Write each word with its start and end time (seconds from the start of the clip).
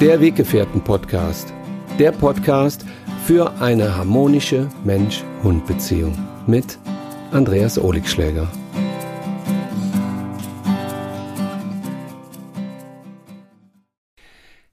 Der 0.00 0.20
Weggefährten-Podcast. 0.20 1.52
Der 1.98 2.12
Podcast 2.12 2.86
für 3.24 3.60
eine 3.60 3.96
harmonische 3.96 4.68
Mensch-Hund-Beziehung 4.84 6.16
mit 6.46 6.78
Andreas 7.32 7.80
Oligschläger. 7.80 8.48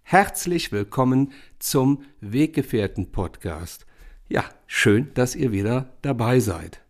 Herzlich 0.04 0.72
willkommen 0.72 1.34
zum 1.58 2.04
Weggefährten-Podcast. 2.22 3.88
Ja, 4.30 4.44
schön, 4.68 5.10
dass 5.16 5.36
ihr 5.36 5.52
wieder 5.52 5.98
dabei 6.04 6.40
seid. 6.40 6.82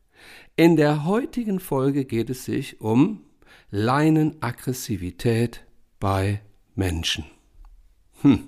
In 0.57 0.75
der 0.75 1.05
heutigen 1.05 1.61
Folge 1.61 2.04
geht 2.04 2.29
es 2.29 2.43
sich 2.43 2.81
um 2.81 3.21
Leinenaggressivität 3.71 5.65
bei 6.02 6.41
Menschen. 6.75 7.23
Hm, 8.25 8.47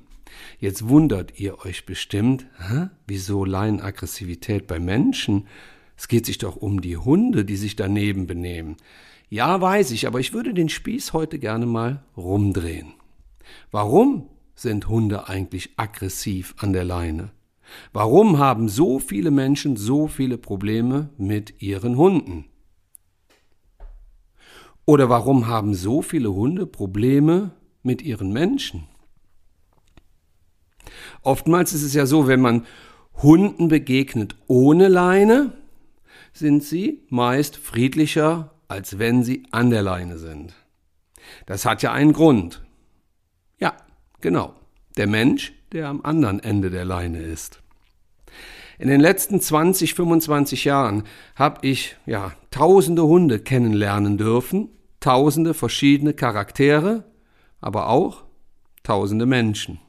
jetzt 0.59 0.89
wundert 0.89 1.39
ihr 1.39 1.63
euch 1.63 1.85
bestimmt, 1.85 2.47
hä? 2.57 2.87
wieso 3.05 3.45
Leinenaggressivität 3.45 4.65
bei 4.65 4.79
Menschen? 4.79 5.45
Es 5.95 6.07
geht 6.07 6.25
sich 6.25 6.39
doch 6.39 6.55
um 6.55 6.81
die 6.81 6.97
Hunde, 6.97 7.45
die 7.45 7.57
sich 7.57 7.75
daneben 7.75 8.25
benehmen. 8.25 8.77
Ja, 9.29 9.61
weiß 9.61 9.91
ich, 9.91 10.07
aber 10.07 10.19
ich 10.19 10.33
würde 10.33 10.55
den 10.55 10.69
Spieß 10.69 11.13
heute 11.13 11.37
gerne 11.37 11.67
mal 11.67 12.03
rumdrehen. 12.17 12.93
Warum 13.69 14.29
sind 14.55 14.87
Hunde 14.87 15.29
eigentlich 15.29 15.69
aggressiv 15.77 16.55
an 16.57 16.73
der 16.73 16.83
Leine? 16.83 17.29
Warum 17.93 18.39
haben 18.39 18.69
so 18.69 18.97
viele 18.97 19.29
Menschen 19.29 19.77
so 19.77 20.07
viele 20.07 20.39
Probleme 20.39 21.09
mit 21.19 21.61
ihren 21.61 21.97
Hunden? 21.97 22.45
Oder 24.85 25.07
warum 25.07 25.45
haben 25.45 25.75
so 25.75 26.01
viele 26.01 26.33
Hunde 26.33 26.65
Probleme 26.65 27.51
mit 27.83 28.01
ihren 28.01 28.33
Menschen? 28.33 28.87
Oftmals 31.21 31.73
ist 31.73 31.83
es 31.83 31.93
ja 31.93 32.05
so, 32.05 32.27
wenn 32.27 32.41
man 32.41 32.65
Hunden 33.21 33.67
begegnet 33.67 34.35
ohne 34.47 34.87
Leine, 34.87 35.53
sind 36.33 36.63
sie 36.63 37.01
meist 37.09 37.57
friedlicher, 37.57 38.51
als 38.67 38.99
wenn 38.99 39.23
sie 39.23 39.43
an 39.51 39.69
der 39.69 39.81
Leine 39.81 40.17
sind. 40.17 40.53
Das 41.45 41.65
hat 41.65 41.81
ja 41.81 41.91
einen 41.91 42.13
Grund. 42.13 42.61
Ja, 43.59 43.73
genau. 44.21 44.53
Der 44.97 45.07
Mensch, 45.07 45.53
der 45.71 45.87
am 45.87 46.01
anderen 46.01 46.39
Ende 46.39 46.69
der 46.69 46.85
Leine 46.85 47.19
ist. 47.21 47.61
In 48.79 48.89
den 48.89 49.01
letzten 49.01 49.41
20, 49.41 49.95
25 49.95 50.65
Jahren 50.65 51.03
habe 51.35 51.65
ich 51.65 51.95
ja 52.05 52.33
tausende 52.51 53.03
Hunde 53.03 53.39
kennenlernen 53.39 54.17
dürfen, 54.17 54.69
tausende 54.99 55.55
verschiedene 55.55 56.13
Charaktere, 56.13 57.03
aber 57.59 57.89
auch 57.89 58.23
tausende 58.83 59.25
Menschen. 59.25 59.79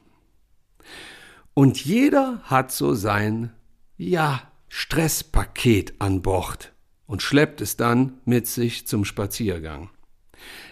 Und 1.59 1.83
jeder 1.83 2.39
hat 2.43 2.71
so 2.71 2.93
sein, 2.93 3.51
ja, 3.97 4.49
Stresspaket 4.69 5.93
an 5.99 6.21
Bord 6.21 6.71
und 7.05 7.21
schleppt 7.21 7.59
es 7.59 7.75
dann 7.75 8.21
mit 8.23 8.47
sich 8.47 8.87
zum 8.87 9.03
Spaziergang. 9.03 9.89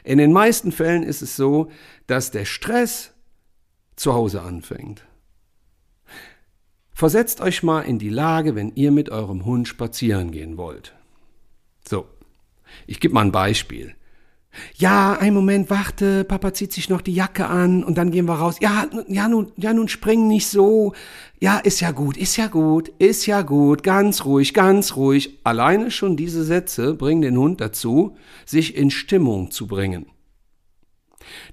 In 0.06 0.18
den 0.18 0.32
meisten 0.32 0.72
Fällen 0.72 1.04
ist 1.04 1.22
es 1.22 1.36
so, 1.36 1.70
dass 2.06 2.32
der 2.32 2.46
Stress 2.46 3.12
zu 3.98 4.14
Hause 4.14 4.44
anfängt. 4.44 5.06
Versetzt 6.94 7.42
euch 7.42 7.64
mal 7.64 7.82
in 7.82 8.00
die 8.00 8.08
Lage, 8.08 8.56
wenn 8.56 8.74
ihr 8.76 8.92
mit 8.94 9.10
eurem 9.10 9.44
Hund 9.44 9.68
spazieren 9.68 10.32
gehen 10.32 10.56
wollt. 10.56 10.96
So, 11.86 12.08
ich 12.86 13.02
gebe 13.02 13.14
mal 13.14 13.26
ein 13.26 13.34
Beispiel. 13.34 13.94
Ja, 14.76 15.18
ein 15.20 15.34
Moment, 15.34 15.70
warte, 15.70 16.24
Papa 16.24 16.54
zieht 16.54 16.74
sich 16.74 16.90
noch 16.90 17.02
die 17.02 17.14
Jacke 17.14 17.48
an 17.48 17.84
und 17.84 17.98
dann 17.98 18.12
gehen 18.12 18.26
wir 18.26 18.36
raus. 18.36 18.58
Ja, 18.60 18.88
ja, 19.08 19.28
nun, 19.28 19.52
ja, 19.58 19.74
nun 19.74 19.88
spring 19.88 20.28
nicht 20.28 20.48
so. 20.48 20.94
Ja, 21.40 21.58
ist 21.58 21.80
ja 21.80 21.92
gut, 21.92 22.18
ist 22.18 22.38
ja 22.38 22.48
gut, 22.48 22.90
ist 23.00 23.26
ja 23.26 23.42
gut, 23.42 23.84
ganz 23.84 24.26
ruhig, 24.26 24.54
ganz 24.54 24.96
ruhig. 24.96 25.40
Alleine 25.44 25.92
schon 25.92 26.18
diese 26.18 26.44
Sätze 26.44 26.94
bringen 26.94 27.22
den 27.22 27.38
Hund 27.38 27.62
dazu, 27.62 28.16
sich 28.46 28.76
in 28.76 28.90
Stimmung 28.90 29.52
zu 29.52 29.68
bringen. 29.68 30.08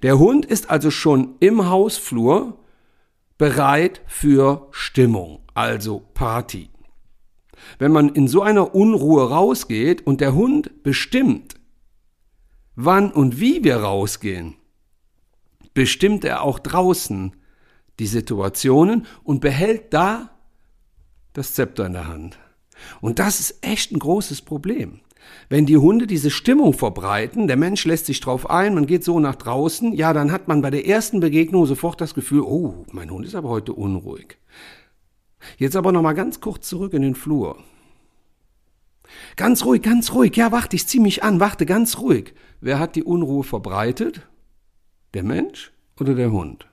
Der 0.03 0.19
Hund 0.19 0.47
ist 0.47 0.71
also 0.71 0.91
schon 0.91 1.35
im 1.41 1.69
Hausflur 1.69 2.59
bereit 3.39 4.01
für 4.07 4.69
Stimmung, 4.71 5.41
also 5.55 6.03
Party. 6.15 6.71
Wenn 7.79 7.93
man 7.93 8.11
in 8.11 8.29
so 8.29 8.43
einer 8.43 8.75
Unruhe 8.75 9.29
rausgeht 9.29 10.07
und 10.07 10.21
der 10.21 10.35
Hund 10.35 10.83
bestimmt, 10.83 11.55
wann 12.77 13.11
und 13.11 13.41
wie 13.41 13.65
wir 13.65 13.77
rausgehen, 13.77 14.57
bestimmt 15.75 16.25
er 16.25 16.43
auch 16.43 16.59
draußen 16.59 17.35
die 17.99 18.07
Situationen 18.07 19.07
und 19.23 19.41
behält 19.41 19.93
da 19.95 20.31
das 21.33 21.55
Zepter 21.55 21.87
in 21.87 21.93
der 21.93 22.09
Hand. 22.09 22.39
Und 23.01 23.19
das 23.19 23.41
ist 23.41 23.65
echt 23.65 23.93
ein 23.93 23.99
großes 23.99 24.43
Problem. 24.43 25.01
Wenn 25.49 25.67
die 25.67 25.77
Hunde 25.77 26.07
diese 26.07 26.31
Stimmung 26.31 26.75
verbreiten, 26.75 27.47
der 27.47 27.57
Mensch 27.57 27.85
lässt 27.85 28.07
sich 28.07 28.21
drauf 28.21 28.51
ein, 28.51 28.75
man 28.75 28.87
geht 28.87 29.05
so 29.05 29.21
nach 29.21 29.37
draußen, 29.37 29.93
ja, 29.95 30.13
dann 30.13 30.33
hat 30.33 30.49
man 30.49 30.61
bei 30.61 30.71
der 30.71 30.87
ersten 30.87 31.21
Begegnung 31.21 31.67
sofort 31.67 32.01
das 32.01 32.15
Gefühl, 32.15 32.43
oh, 32.43 32.85
mein 32.93 33.11
Hund 33.11 33.27
ist 33.27 33.35
aber 33.35 33.49
heute 33.49 33.73
unruhig. 33.73 34.37
Jetzt 35.57 35.77
aber 35.77 35.93
noch 35.93 36.03
mal 36.03 36.13
ganz 36.13 36.41
kurz 36.41 36.69
zurück 36.69 36.93
in 36.95 37.03
den 37.03 37.15
Flur. 37.15 37.59
Ganz 39.37 39.65
ruhig, 39.65 39.83
ganz 39.83 40.13
ruhig. 40.13 40.37
Ja, 40.37 40.53
warte, 40.53 40.77
ich 40.77 40.87
zieh 40.87 41.01
mich 41.01 41.23
an. 41.23 41.41
Warte, 41.41 41.67
ganz 41.67 41.99
ruhig. 41.99 42.35
Wer 42.61 42.79
hat 42.79 42.97
die 42.97 43.05
Unruhe 43.05 43.45
verbreitet? 43.45 44.23
Der 45.15 45.23
Mensch 45.23 45.73
oder 45.99 46.15
der 46.15 46.33
Hund? 46.33 46.67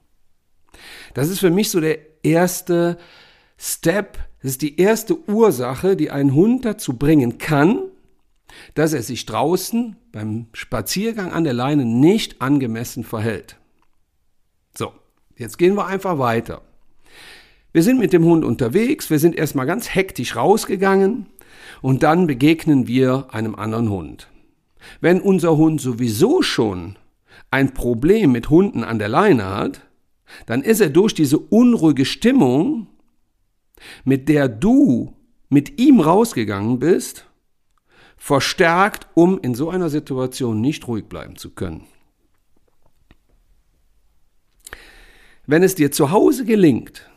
Das 1.14 1.30
ist 1.30 1.40
für 1.40 1.52
mich 1.52 1.70
so 1.70 1.80
der 1.80 2.00
erste 2.24 2.98
Step. 3.58 4.18
Das 4.42 4.52
ist 4.52 4.62
die 4.62 4.80
erste 4.80 5.18
Ursache, 5.30 5.96
die 5.96 6.12
einen 6.12 6.34
Hund 6.34 6.66
dazu 6.66 6.98
bringen 6.98 7.38
kann, 7.38 7.80
dass 8.74 8.94
er 8.94 9.04
sich 9.04 9.26
draußen 9.26 9.96
beim 10.12 10.48
Spaziergang 10.54 11.32
an 11.32 11.44
der 11.44 11.54
Leine 11.54 11.86
nicht 11.86 12.42
angemessen 12.42 13.04
verhält. 13.04 13.58
So, 14.76 14.94
jetzt 15.38 15.58
gehen 15.58 15.76
wir 15.76 15.86
einfach 15.86 16.18
weiter. 16.18 16.62
Wir 17.74 17.84
sind 17.84 18.00
mit 18.00 18.12
dem 18.14 18.26
Hund 18.26 18.44
unterwegs, 18.44 19.10
wir 19.10 19.20
sind 19.20 19.36
erstmal 19.36 19.66
ganz 19.66 19.96
hektisch 19.96 20.36
rausgegangen, 20.36 21.28
und 21.82 22.04
dann 22.04 22.28
begegnen 22.28 22.88
wir 22.88 23.28
einem 23.32 23.56
anderen 23.56 23.90
Hund. 23.90 24.28
Wenn 25.00 25.22
unser 25.22 25.58
Hund 25.58 25.82
sowieso 25.82 26.42
schon 26.42 26.98
ein 27.50 27.74
Problem 27.74 28.32
mit 28.32 28.50
Hunden 28.50 28.84
an 28.84 29.00
der 29.00 29.10
Leine 29.10 29.46
hat, 29.46 29.82
dann 30.46 30.62
ist 30.62 30.80
er 30.80 30.90
durch 30.90 31.14
diese 31.14 31.38
unruhige 31.38 32.06
Stimmung, 32.06 32.88
mit 34.04 34.30
der 34.30 34.48
du 34.48 35.14
mit 35.50 35.80
ihm 35.80 36.00
rausgegangen 36.00 36.80
bist, 36.80 37.26
verstärkt, 38.18 39.08
um 39.16 39.40
in 39.40 39.56
so 39.56 39.70
einer 39.70 39.90
Situation 39.90 40.62
nicht 40.62 40.88
ruhig 40.88 41.06
bleiben 41.06 41.36
zu 41.36 41.50
können. 41.52 41.86
Wenn 45.48 45.64
es 45.64 45.76
dir 45.76 45.92
zu 45.92 46.12
Hause 46.12 46.46
gelingt, 46.46 47.10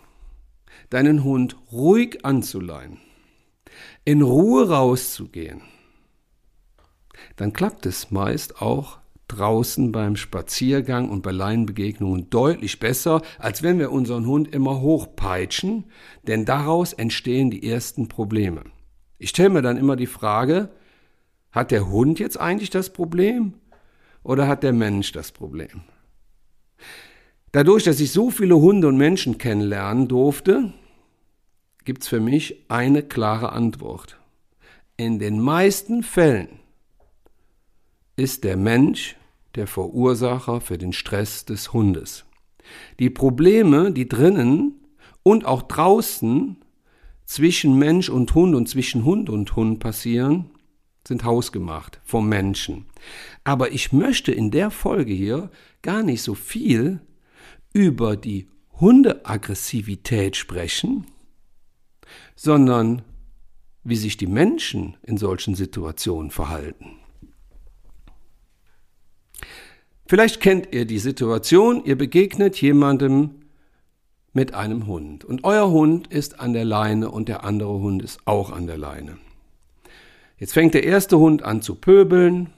deinen 0.90 1.22
Hund 1.22 1.56
ruhig 1.70 2.24
anzuleihen, 2.24 2.98
in 4.04 4.22
Ruhe 4.22 4.68
rauszugehen, 4.68 5.62
dann 7.36 7.52
klappt 7.52 7.86
es 7.86 8.10
meist 8.10 8.60
auch 8.60 8.98
draußen 9.28 9.90
beim 9.92 10.16
Spaziergang 10.16 11.08
und 11.08 11.22
bei 11.22 11.32
Leinenbegegnungen 11.32 12.28
deutlich 12.28 12.78
besser, 12.78 13.22
als 13.38 13.62
wenn 13.62 13.78
wir 13.78 13.90
unseren 13.90 14.26
Hund 14.26 14.54
immer 14.54 14.80
hochpeitschen, 14.80 15.84
denn 16.26 16.44
daraus 16.44 16.92
entstehen 16.92 17.50
die 17.50 17.68
ersten 17.68 18.08
Probleme. 18.08 18.64
Ich 19.18 19.30
stelle 19.30 19.50
mir 19.50 19.62
dann 19.62 19.78
immer 19.78 19.96
die 19.96 20.06
Frage, 20.06 20.68
hat 21.50 21.70
der 21.70 21.88
Hund 21.88 22.18
jetzt 22.18 22.38
eigentlich 22.38 22.70
das 22.70 22.92
Problem 22.92 23.54
oder 24.22 24.46
hat 24.46 24.62
der 24.62 24.72
Mensch 24.72 25.12
das 25.12 25.32
Problem? 25.32 25.82
Dadurch, 27.52 27.84
dass 27.84 28.00
ich 28.00 28.10
so 28.10 28.30
viele 28.30 28.56
Hunde 28.56 28.88
und 28.88 28.96
Menschen 28.96 29.38
kennenlernen 29.38 30.08
durfte, 30.08 30.72
gibt 31.84 32.02
es 32.02 32.08
für 32.08 32.20
mich 32.20 32.64
eine 32.68 33.02
klare 33.02 33.52
Antwort. 33.52 34.18
In 34.96 35.18
den 35.18 35.40
meisten 35.40 36.02
Fällen 36.02 36.60
ist 38.16 38.44
der 38.44 38.56
Mensch 38.56 39.16
der 39.54 39.66
Verursacher 39.66 40.60
für 40.60 40.78
den 40.78 40.92
Stress 40.92 41.44
des 41.44 41.72
Hundes. 41.72 42.24
Die 42.98 43.10
Probleme, 43.10 43.92
die 43.92 44.08
drinnen 44.08 44.80
und 45.22 45.44
auch 45.44 45.62
draußen 45.62 46.56
zwischen 47.24 47.78
Mensch 47.78 48.08
und 48.08 48.34
Hund 48.34 48.54
und 48.54 48.68
zwischen 48.68 49.04
Hund 49.04 49.30
und 49.30 49.54
Hund 49.56 49.80
passieren, 49.80 50.50
sind 51.06 51.24
hausgemacht 51.24 52.00
vom 52.04 52.28
Menschen. 52.28 52.86
Aber 53.44 53.72
ich 53.72 53.92
möchte 53.92 54.32
in 54.32 54.50
der 54.50 54.70
Folge 54.70 55.12
hier 55.12 55.50
gar 55.82 56.02
nicht 56.02 56.22
so 56.22 56.34
viel 56.34 57.00
über 57.72 58.16
die 58.16 58.48
Hundeaggressivität 58.80 60.36
sprechen, 60.36 61.06
sondern 62.36 63.02
wie 63.82 63.96
sich 63.96 64.16
die 64.16 64.26
Menschen 64.26 64.96
in 65.02 65.18
solchen 65.18 65.54
Situationen 65.54 66.30
verhalten. 66.30 66.96
Vielleicht 70.06 70.40
kennt 70.40 70.74
ihr 70.74 70.84
die 70.84 70.98
Situation, 70.98 71.84
ihr 71.84 71.96
begegnet 71.96 72.60
jemandem 72.60 73.30
mit 74.34 74.52
einem 74.52 74.86
Hund. 74.86 75.24
Und 75.24 75.44
euer 75.44 75.70
Hund 75.70 76.08
ist 76.08 76.40
an 76.40 76.52
der 76.52 76.64
Leine 76.64 77.10
und 77.10 77.28
der 77.28 77.44
andere 77.44 77.72
Hund 77.78 78.02
ist 78.02 78.20
auch 78.26 78.50
an 78.50 78.66
der 78.66 78.76
Leine. 78.76 79.16
Jetzt 80.38 80.52
fängt 80.52 80.74
der 80.74 80.84
erste 80.84 81.18
Hund 81.18 81.42
an 81.42 81.62
zu 81.62 81.76
pöbeln. 81.76 82.50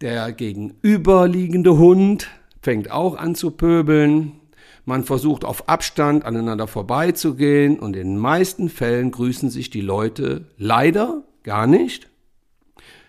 Der 0.00 0.32
gegenüberliegende 0.32 1.76
Hund 1.76 2.30
fängt 2.62 2.90
auch 2.90 3.16
an 3.16 3.34
zu 3.34 3.50
pöbeln. 3.50 4.40
Man 4.84 5.04
versucht 5.04 5.44
auf 5.44 5.68
Abstand 5.68 6.24
aneinander 6.24 6.66
vorbeizugehen 6.66 7.78
und 7.78 7.96
in 7.96 8.08
den 8.08 8.18
meisten 8.18 8.68
Fällen 8.68 9.10
grüßen 9.10 9.48
sich 9.50 9.70
die 9.70 9.80
Leute 9.80 10.46
leider 10.58 11.24
gar 11.42 11.66
nicht, 11.66 12.10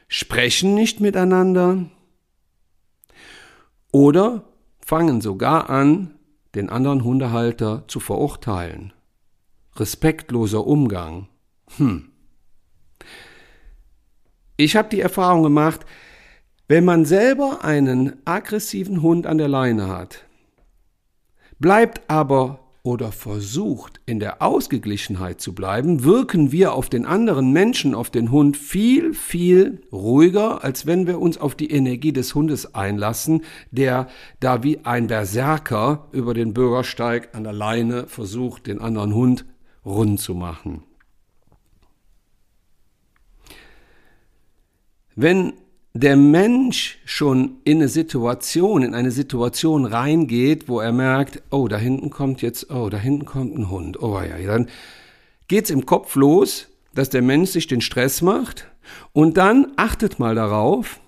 sprechen 0.07 0.74
nicht 0.74 1.01
miteinander 1.01 1.86
oder 3.92 4.44
fangen 4.80 5.22
sogar 5.22 5.69
an, 5.69 6.16
den 6.54 6.69
anderen 6.69 7.04
Hundehalter 7.04 7.83
zu 7.88 8.00
verurteilen. 8.00 8.94
Respektloser 9.75 10.66
Umgang. 10.66 11.27
Hm. 11.77 12.12
Ich 14.57 14.77
habe 14.77 14.88
die 14.88 15.01
Erfahrung 15.01 15.44
gemacht, 15.44 15.86
wenn 16.68 16.86
man 16.86 17.06
selber 17.06 17.63
einen 17.63 18.22
aggressiven 18.25 19.01
Hund 19.01 19.27
an 19.27 19.38
der 19.38 19.50
Leine 19.50 19.89
hat, 19.89 20.25
bleibt 21.60 22.10
aber 22.10 22.60
oder 22.86 23.12
versucht 23.12 24.00
in 24.06 24.19
der 24.19 24.44
Ausgeglichenheit 24.44 25.42
zu 25.42 25.56
bleiben, 25.56 26.04
wirken 26.04 26.52
wir 26.52 26.74
auf 26.74 26.88
den 26.88 27.07
anderen 27.07 27.52
Menschen, 27.52 27.96
auf 27.96 28.12
den 28.12 28.30
Hund 28.30 28.57
viel, 28.57 29.16
viel 29.16 29.81
ruhiger, 29.92 30.63
als 30.63 30.86
wenn 30.86 31.07
wir 31.07 31.19
uns 31.19 31.40
auf 31.40 31.56
die 31.56 31.72
Energie 31.72 32.13
des 32.13 32.36
Hundes 32.36 32.75
einlassen, 32.75 33.42
der 33.72 34.07
da 34.40 34.62
wie 34.62 34.86
ein 34.86 35.07
Berserker 35.07 36.10
über 36.12 36.36
den 36.36 36.54
Bürgersteig 36.54 37.30
an 37.34 37.44
der 37.44 37.54
Leine 37.54 38.06
versucht, 38.06 38.68
den 38.68 38.80
anderen 38.80 39.16
Hund 39.16 39.46
rund 39.84 40.19
zu 40.19 40.36
machen. 40.36 40.84
Wenn 45.16 45.54
der 45.98 46.18
Mensch 46.18 47.00
schon 47.06 47.62
in 47.64 47.78
eine 47.78 47.88
Situation, 47.88 48.84
in 48.84 48.94
eine 48.94 49.12
Situation 49.12 49.86
reingeht, 49.86 50.68
wo 50.68 50.82
er 50.82 50.92
merkt, 50.92 51.42
oh, 51.52 51.70
da 51.70 51.78
hinten 51.78 52.10
kommt 52.10 52.42
jetzt, 52.42 52.70
oh, 52.70 52.90
da 52.90 52.98
hinten 52.98 53.24
kommt 53.24 53.58
ein 53.58 53.70
Hund, 53.70 54.04
oh 54.04 54.20
ja, 54.20 54.38
dann 54.46 54.68
geht's 55.48 55.70
im 55.70 55.86
Kopf 55.86 56.16
los, 56.16 56.68
dass 56.94 57.10
der 57.10 57.22
Mensch 57.22 57.52
sich 57.52 57.68
den 57.68 57.80
Stress 57.80 58.22
macht 58.22 58.68
und 59.14 59.38
dann 59.38 59.72
achtet 59.78 60.20
mal 60.20 60.36
darauf, 60.36 61.00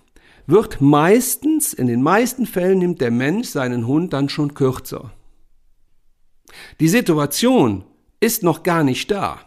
wird 0.45 0.79
meistens, 0.79 1.73
in 1.73 1.87
den 1.87 2.01
meisten 2.01 2.45
Fällen 2.45 2.79
nimmt 2.79 3.01
der 3.01 3.11
Mensch 3.11 3.49
seinen 3.49 3.87
Hund 3.87 4.13
dann 4.13 4.29
schon 4.29 4.53
kürzer. 4.53 5.11
Die 6.79 6.87
Situation 6.87 7.83
ist 8.21 8.41
noch 8.41 8.63
gar 8.63 8.85
nicht 8.85 9.11
da. 9.11 9.41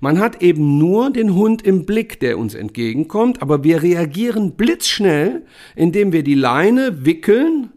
Man 0.00 0.18
hat 0.18 0.42
eben 0.42 0.78
nur 0.78 1.10
den 1.10 1.34
Hund 1.34 1.62
im 1.62 1.84
Blick, 1.84 2.20
der 2.20 2.38
uns 2.38 2.54
entgegenkommt, 2.54 3.42
aber 3.42 3.62
wir 3.62 3.82
reagieren 3.82 4.56
blitzschnell, 4.56 5.44
indem 5.76 6.12
wir 6.12 6.22
die 6.22 6.34
Leine 6.34 7.04
wickeln, 7.04 7.72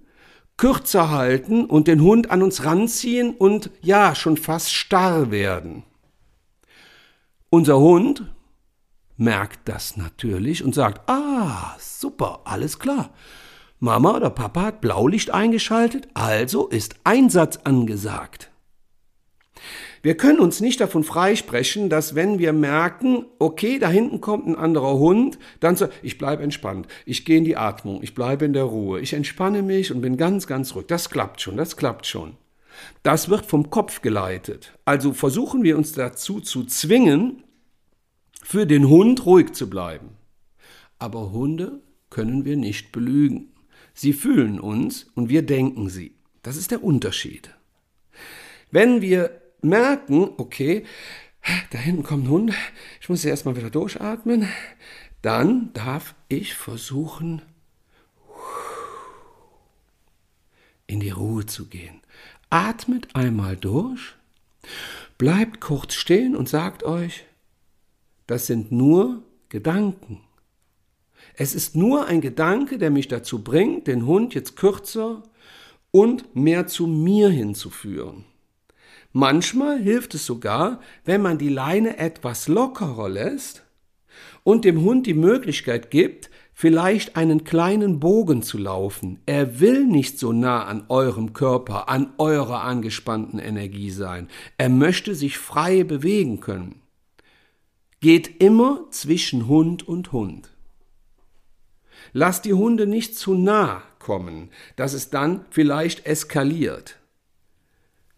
kürzer 0.57 1.09
halten 1.09 1.65
und 1.65 1.87
den 1.87 2.01
Hund 2.01 2.31
an 2.31 2.41
uns 2.41 2.63
ranziehen 2.63 3.35
und 3.35 3.69
ja, 3.81 4.15
schon 4.15 4.37
fast 4.37 4.73
starr 4.73 5.31
werden. 5.31 5.83
Unser 7.49 7.79
Hund 7.79 8.33
merkt 9.17 9.67
das 9.67 9.97
natürlich 9.97 10.63
und 10.63 10.73
sagt, 10.73 11.09
ah, 11.09 11.75
super, 11.79 12.41
alles 12.45 12.79
klar. 12.79 13.11
Mama 13.79 14.15
oder 14.15 14.29
Papa 14.29 14.61
hat 14.61 14.81
Blaulicht 14.81 15.31
eingeschaltet, 15.31 16.07
also 16.13 16.67
ist 16.67 16.95
Einsatz 17.03 17.57
angesagt. 17.65 18.52
Wir 20.03 20.17
können 20.17 20.41
uns 20.41 20.59
nicht 20.59 20.81
davon 20.81 21.05
freisprechen, 21.05 21.89
dass 21.89 22.13
wenn 22.13 22.37
wir 22.37 22.51
merken, 22.51 23.25
okay, 23.39 23.79
da 23.79 23.87
hinten 23.87 24.19
kommt 24.19 24.45
ein 24.47 24.57
anderer 24.57 24.99
Hund, 24.99 25.39
dann 25.61 25.77
so, 25.77 25.87
ich 26.01 26.17
bleibe 26.17 26.43
entspannt, 26.43 26.87
ich 27.05 27.23
gehe 27.23 27.37
in 27.37 27.45
die 27.45 27.55
Atmung, 27.55 28.03
ich 28.03 28.13
bleibe 28.13 28.43
in 28.43 28.51
der 28.51 28.65
Ruhe, 28.65 28.99
ich 28.99 29.13
entspanne 29.13 29.61
mich 29.61 29.93
und 29.93 30.01
bin 30.01 30.17
ganz, 30.17 30.45
ganz 30.45 30.75
ruhig. 30.75 30.87
Das 30.87 31.09
klappt 31.09 31.39
schon, 31.39 31.55
das 31.55 31.77
klappt 31.77 32.05
schon. 32.05 32.35
Das 33.01 33.29
wird 33.29 33.45
vom 33.45 33.69
Kopf 33.69 34.01
geleitet. 34.01 34.77
Also 34.83 35.13
versuchen 35.13 35.63
wir 35.63 35.77
uns 35.77 35.93
dazu 35.93 36.41
zu 36.41 36.65
zwingen, 36.65 37.41
für 38.43 38.67
den 38.67 38.89
Hund 38.89 39.25
ruhig 39.25 39.53
zu 39.53 39.69
bleiben. 39.69 40.17
Aber 40.99 41.31
Hunde 41.31 41.79
können 42.09 42.43
wir 42.43 42.57
nicht 42.57 42.91
belügen. 42.91 43.53
Sie 43.93 44.11
fühlen 44.11 44.59
uns 44.59 45.07
und 45.15 45.29
wir 45.29 45.43
denken 45.43 45.87
sie. 45.87 46.15
Das 46.41 46.57
ist 46.57 46.71
der 46.71 46.83
Unterschied. 46.83 47.51
Wenn 48.69 49.01
wir 49.01 49.42
merken, 49.63 50.31
okay, 50.37 50.85
da 51.71 51.77
hinten 51.77 52.03
kommt 52.03 52.25
ein 52.25 52.29
Hund, 52.29 52.53
ich 53.01 53.09
muss 53.09 53.25
erstmal 53.25 53.55
wieder 53.55 53.69
durchatmen, 53.69 54.47
dann 55.21 55.71
darf 55.73 56.15
ich 56.29 56.53
versuchen, 56.53 57.41
in 60.87 60.99
die 60.99 61.11
Ruhe 61.11 61.45
zu 61.45 61.67
gehen. 61.67 62.01
Atmet 62.49 63.15
einmal 63.15 63.57
durch, 63.57 64.15
bleibt 65.17 65.59
kurz 65.59 65.93
stehen 65.93 66.35
und 66.35 66.49
sagt 66.49 66.83
euch, 66.83 67.25
das 68.27 68.47
sind 68.47 68.71
nur 68.71 69.23
Gedanken. 69.49 70.21
Es 71.35 71.55
ist 71.55 71.75
nur 71.75 72.05
ein 72.05 72.21
Gedanke, 72.21 72.77
der 72.77 72.91
mich 72.91 73.07
dazu 73.07 73.43
bringt, 73.43 73.87
den 73.87 74.05
Hund 74.05 74.33
jetzt 74.33 74.55
kürzer 74.55 75.23
und 75.91 76.35
mehr 76.35 76.67
zu 76.67 76.85
mir 76.85 77.29
hinzuführen. 77.29 78.25
Manchmal 79.15 79.79
hilft 79.79 80.15
es 80.15 80.25
sogar, 80.25 80.79
wenn 81.05 81.21
man 81.21 81.37
die 81.37 81.49
Leine 81.49 81.97
etwas 81.97 82.47
lockerer 82.47 83.07
lässt 83.07 83.63
und 84.41 84.65
dem 84.65 84.81
Hund 84.81 85.05
die 85.05 85.13
Möglichkeit 85.13 85.91
gibt, 85.91 86.31
vielleicht 86.51 87.15
einen 87.15 87.43
kleinen 87.43 87.99
Bogen 87.99 88.41
zu 88.41 88.57
laufen. 88.57 89.19
Er 89.27 89.59
will 89.59 89.85
nicht 89.85 90.17
so 90.17 90.33
nah 90.33 90.65
an 90.65 90.85
eurem 90.89 91.33
Körper, 91.33 91.89
an 91.89 92.11
eurer 92.17 92.63
angespannten 92.63 93.37
Energie 93.37 93.91
sein. 93.91 94.29
Er 94.57 94.69
möchte 94.69 95.13
sich 95.13 95.37
frei 95.37 95.83
bewegen 95.83 96.39
können. 96.39 96.81
Geht 97.99 98.41
immer 98.41 98.87
zwischen 98.89 99.47
Hund 99.47 99.87
und 99.87 100.11
Hund. 100.11 100.49
Lasst 102.13 102.45
die 102.45 102.53
Hunde 102.53 102.87
nicht 102.87 103.15
zu 103.15 103.35
nah 103.35 103.83
kommen, 103.99 104.49
dass 104.75 104.93
es 104.93 105.11
dann 105.11 105.45
vielleicht 105.51 106.07
eskaliert 106.07 106.97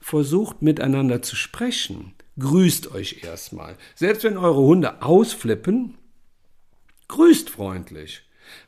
versucht 0.06 0.62
miteinander 0.62 1.24
zu 1.24 1.36
sprechen. 1.36 2.14
Grüßt 2.38 2.94
euch 2.94 3.24
erstmal. 3.24 3.76
Selbst 3.96 4.24
wenn 4.24 4.38
eure 4.38 4.62
Hunde 4.62 5.02
ausflippen, 5.02 5.96
grüßt 7.08 7.50
freundlich. 7.50 8.22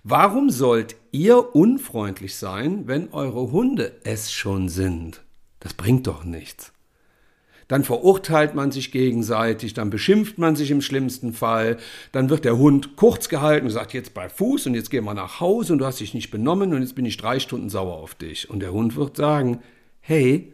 Warum 0.03 0.49
sollt 0.49 0.95
ihr 1.11 1.55
unfreundlich 1.55 2.37
sein, 2.37 2.87
wenn 2.87 3.13
eure 3.13 3.51
Hunde 3.51 3.91
es 4.03 4.31
schon 4.31 4.67
sind? 4.67 5.21
Das 5.59 5.75
bringt 5.75 6.07
doch 6.07 6.23
nichts. 6.23 6.73
Dann 7.67 7.83
verurteilt 7.83 8.55
man 8.55 8.71
sich 8.71 8.91
gegenseitig, 8.91 9.75
dann 9.75 9.91
beschimpft 9.91 10.39
man 10.39 10.55
sich 10.55 10.71
im 10.71 10.81
schlimmsten 10.81 11.33
Fall, 11.33 11.77
dann 12.13 12.31
wird 12.31 12.45
der 12.45 12.57
Hund 12.57 12.95
kurz 12.95 13.29
gehalten 13.29 13.67
und 13.67 13.73
sagt 13.73 13.93
jetzt 13.93 14.15
bei 14.15 14.27
Fuß 14.27 14.65
und 14.65 14.73
jetzt 14.73 14.89
gehen 14.89 15.03
wir 15.03 15.13
nach 15.13 15.39
Hause 15.39 15.73
und 15.73 15.79
du 15.79 15.85
hast 15.85 15.99
dich 15.99 16.15
nicht 16.15 16.31
benommen 16.31 16.73
und 16.73 16.81
jetzt 16.81 16.95
bin 16.95 17.05
ich 17.05 17.17
drei 17.17 17.39
Stunden 17.39 17.69
sauer 17.69 17.97
auf 17.97 18.15
dich. 18.15 18.49
Und 18.49 18.61
der 18.61 18.73
Hund 18.73 18.95
wird 18.95 19.17
sagen, 19.17 19.59
hey, 19.99 20.51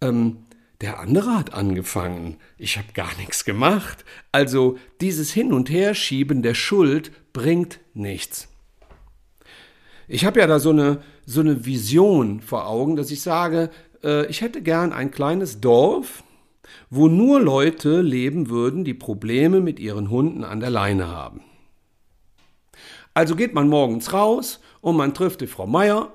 ähm, 0.00 0.38
der 0.80 1.00
andere 1.00 1.36
hat 1.36 1.54
angefangen, 1.54 2.36
ich 2.58 2.76
habe 2.76 2.88
gar 2.92 3.16
nichts 3.16 3.44
gemacht. 3.44 4.04
Also 4.30 4.78
dieses 5.00 5.32
Hin 5.32 5.52
und 5.52 5.70
Herschieben 5.70 6.42
der 6.42 6.54
Schuld 6.54 7.12
bringt 7.32 7.80
nichts. 7.94 8.48
Ich 10.08 10.24
habe 10.24 10.40
ja 10.40 10.46
da 10.46 10.58
so 10.58 10.70
eine, 10.70 11.02
so 11.24 11.40
eine 11.40 11.64
Vision 11.64 12.40
vor 12.40 12.68
Augen, 12.68 12.96
dass 12.96 13.10
ich 13.10 13.22
sage, 13.22 13.70
äh, 14.04 14.26
ich 14.26 14.42
hätte 14.42 14.62
gern 14.62 14.92
ein 14.92 15.10
kleines 15.10 15.60
Dorf, 15.60 16.22
wo 16.90 17.08
nur 17.08 17.40
Leute 17.40 18.02
leben 18.02 18.48
würden, 18.50 18.84
die 18.84 18.94
Probleme 18.94 19.60
mit 19.60 19.80
ihren 19.80 20.10
Hunden 20.10 20.44
an 20.44 20.60
der 20.60 20.70
Leine 20.70 21.08
haben. 21.08 21.40
Also 23.14 23.34
geht 23.34 23.54
man 23.54 23.68
morgens 23.68 24.12
raus 24.12 24.60
und 24.82 24.96
man 24.96 25.14
trifft 25.14 25.40
die 25.40 25.46
Frau 25.46 25.66
Meier 25.66 26.12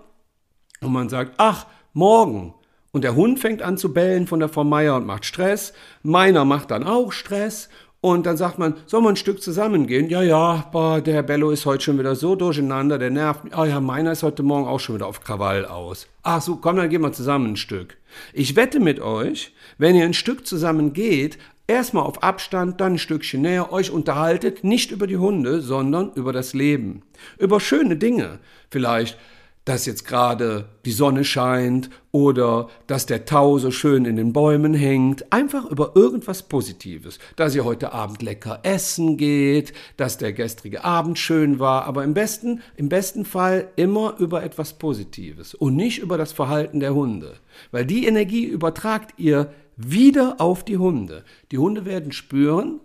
und 0.82 0.94
man 0.94 1.10
sagt, 1.10 1.34
ach, 1.38 1.66
morgen, 1.94 2.54
und 2.92 3.04
der 3.04 3.16
Hund 3.16 3.40
fängt 3.40 3.62
an 3.62 3.78
zu 3.78 3.94
bellen 3.94 4.28
von 4.28 4.40
der 4.40 4.50
Frau 4.50 4.64
Meier 4.64 4.96
und 4.96 5.06
macht 5.06 5.26
Stress. 5.26 5.74
Meiner 6.04 6.46
macht 6.46 6.72
dann 6.72 6.84
auch 6.84 7.12
Stress. 7.12 7.70
Und 8.04 8.26
dann 8.26 8.36
sagt 8.36 8.58
man, 8.58 8.74
soll 8.88 9.02
man 9.02 9.14
ein 9.14 9.18
Stück 9.18 9.44
zusammengehen? 9.44 10.10
Ja, 10.10 10.24
ja, 10.24 10.68
boah, 10.72 11.02
der 11.02 11.14
Herr 11.14 11.24
Bello 11.24 11.52
ist 11.52 11.68
heute 11.68 11.84
schon 11.84 12.00
wieder 12.00 12.16
so 12.16 12.36
durcheinander, 12.36 12.98
der 12.98 13.12
nervt 13.12 13.44
mich. 13.44 13.54
Ah 13.54 13.62
oh 13.62 13.66
ja, 13.66 13.80
meiner 13.80 14.12
ist 14.12 14.24
heute 14.24 14.42
Morgen 14.42 14.68
auch 14.68 14.80
schon 14.80 14.96
wieder 14.96 15.06
auf 15.06 15.24
Krawall 15.24 15.66
aus. 15.66 16.08
Ach 16.24 16.42
so, 16.42 16.56
komm, 16.56 16.78
dann 16.78 16.90
gehen 16.90 17.02
wir 17.02 17.14
zusammen 17.14 17.52
ein 17.52 17.58
Stück. 17.58 17.98
Ich 18.34 18.56
wette 18.56 18.80
mit 18.80 19.00
euch, 19.00 19.54
wenn 19.78 19.96
ihr 19.96 20.04
ein 20.04 20.16
Stück 20.16 20.48
zusammen 20.48 20.94
geht, 20.94 21.38
erstmal 21.68 22.04
auf 22.04 22.24
Abstand, 22.24 22.82
dann 22.82 22.94
ein 22.94 22.98
Stückchen 22.98 23.44
näher, 23.44 23.72
euch 23.72 23.92
unterhaltet, 23.92 24.64
nicht 24.64 24.90
über 24.90 25.06
die 25.06 25.18
Hunde, 25.18 25.62
sondern 25.62 26.12
über 26.16 26.34
das 26.34 26.56
Leben. 26.56 27.04
Über 27.38 27.60
schöne 27.60 27.98
Dinge. 27.98 28.40
Vielleicht 28.72 29.16
dass 29.66 29.86
jetzt 29.86 30.06
gerade 30.08 30.70
die 30.86 30.92
Sonne 30.92 31.24
scheint 31.24 31.90
oder 32.12 32.68
dass 32.88 33.06
der 33.06 33.26
Tau 33.26 33.60
so 33.60 33.70
schön 33.70 34.06
in 34.06 34.16
den 34.16 34.34
Bäumen 34.34 34.74
hängt. 34.74 35.32
Einfach 35.32 35.66
über 35.70 35.92
irgendwas 35.96 36.44
Positives. 36.44 37.20
Dass 37.36 37.54
ihr 37.54 37.64
heute 37.64 37.94
Abend 37.94 38.24
lecker 38.24 38.60
essen 38.64 39.18
geht, 39.18 39.74
dass 39.98 40.18
der 40.18 40.34
gestrige 40.34 40.84
Abend 40.84 41.20
schön 41.20 41.60
war, 41.60 41.86
aber 41.86 42.04
im 42.04 42.14
besten, 42.14 42.62
im 42.76 42.90
besten 42.90 43.24
Fall 43.24 43.70
immer 43.76 44.16
über 44.18 44.44
etwas 44.44 44.74
Positives 44.74 45.54
und 45.54 45.76
nicht 45.76 46.00
über 46.00 46.18
das 46.18 46.32
Verhalten 46.32 46.80
der 46.80 46.96
Hunde. 46.96 47.36
Weil 47.72 47.86
die 47.86 48.08
Energie 48.08 48.46
übertragt 48.46 49.14
ihr 49.18 49.54
wieder 49.78 50.36
auf 50.40 50.66
die 50.66 50.78
Hunde. 50.78 51.24
Die 51.52 51.60
Hunde 51.60 51.86
werden 51.86 52.12
spüren, 52.12 52.80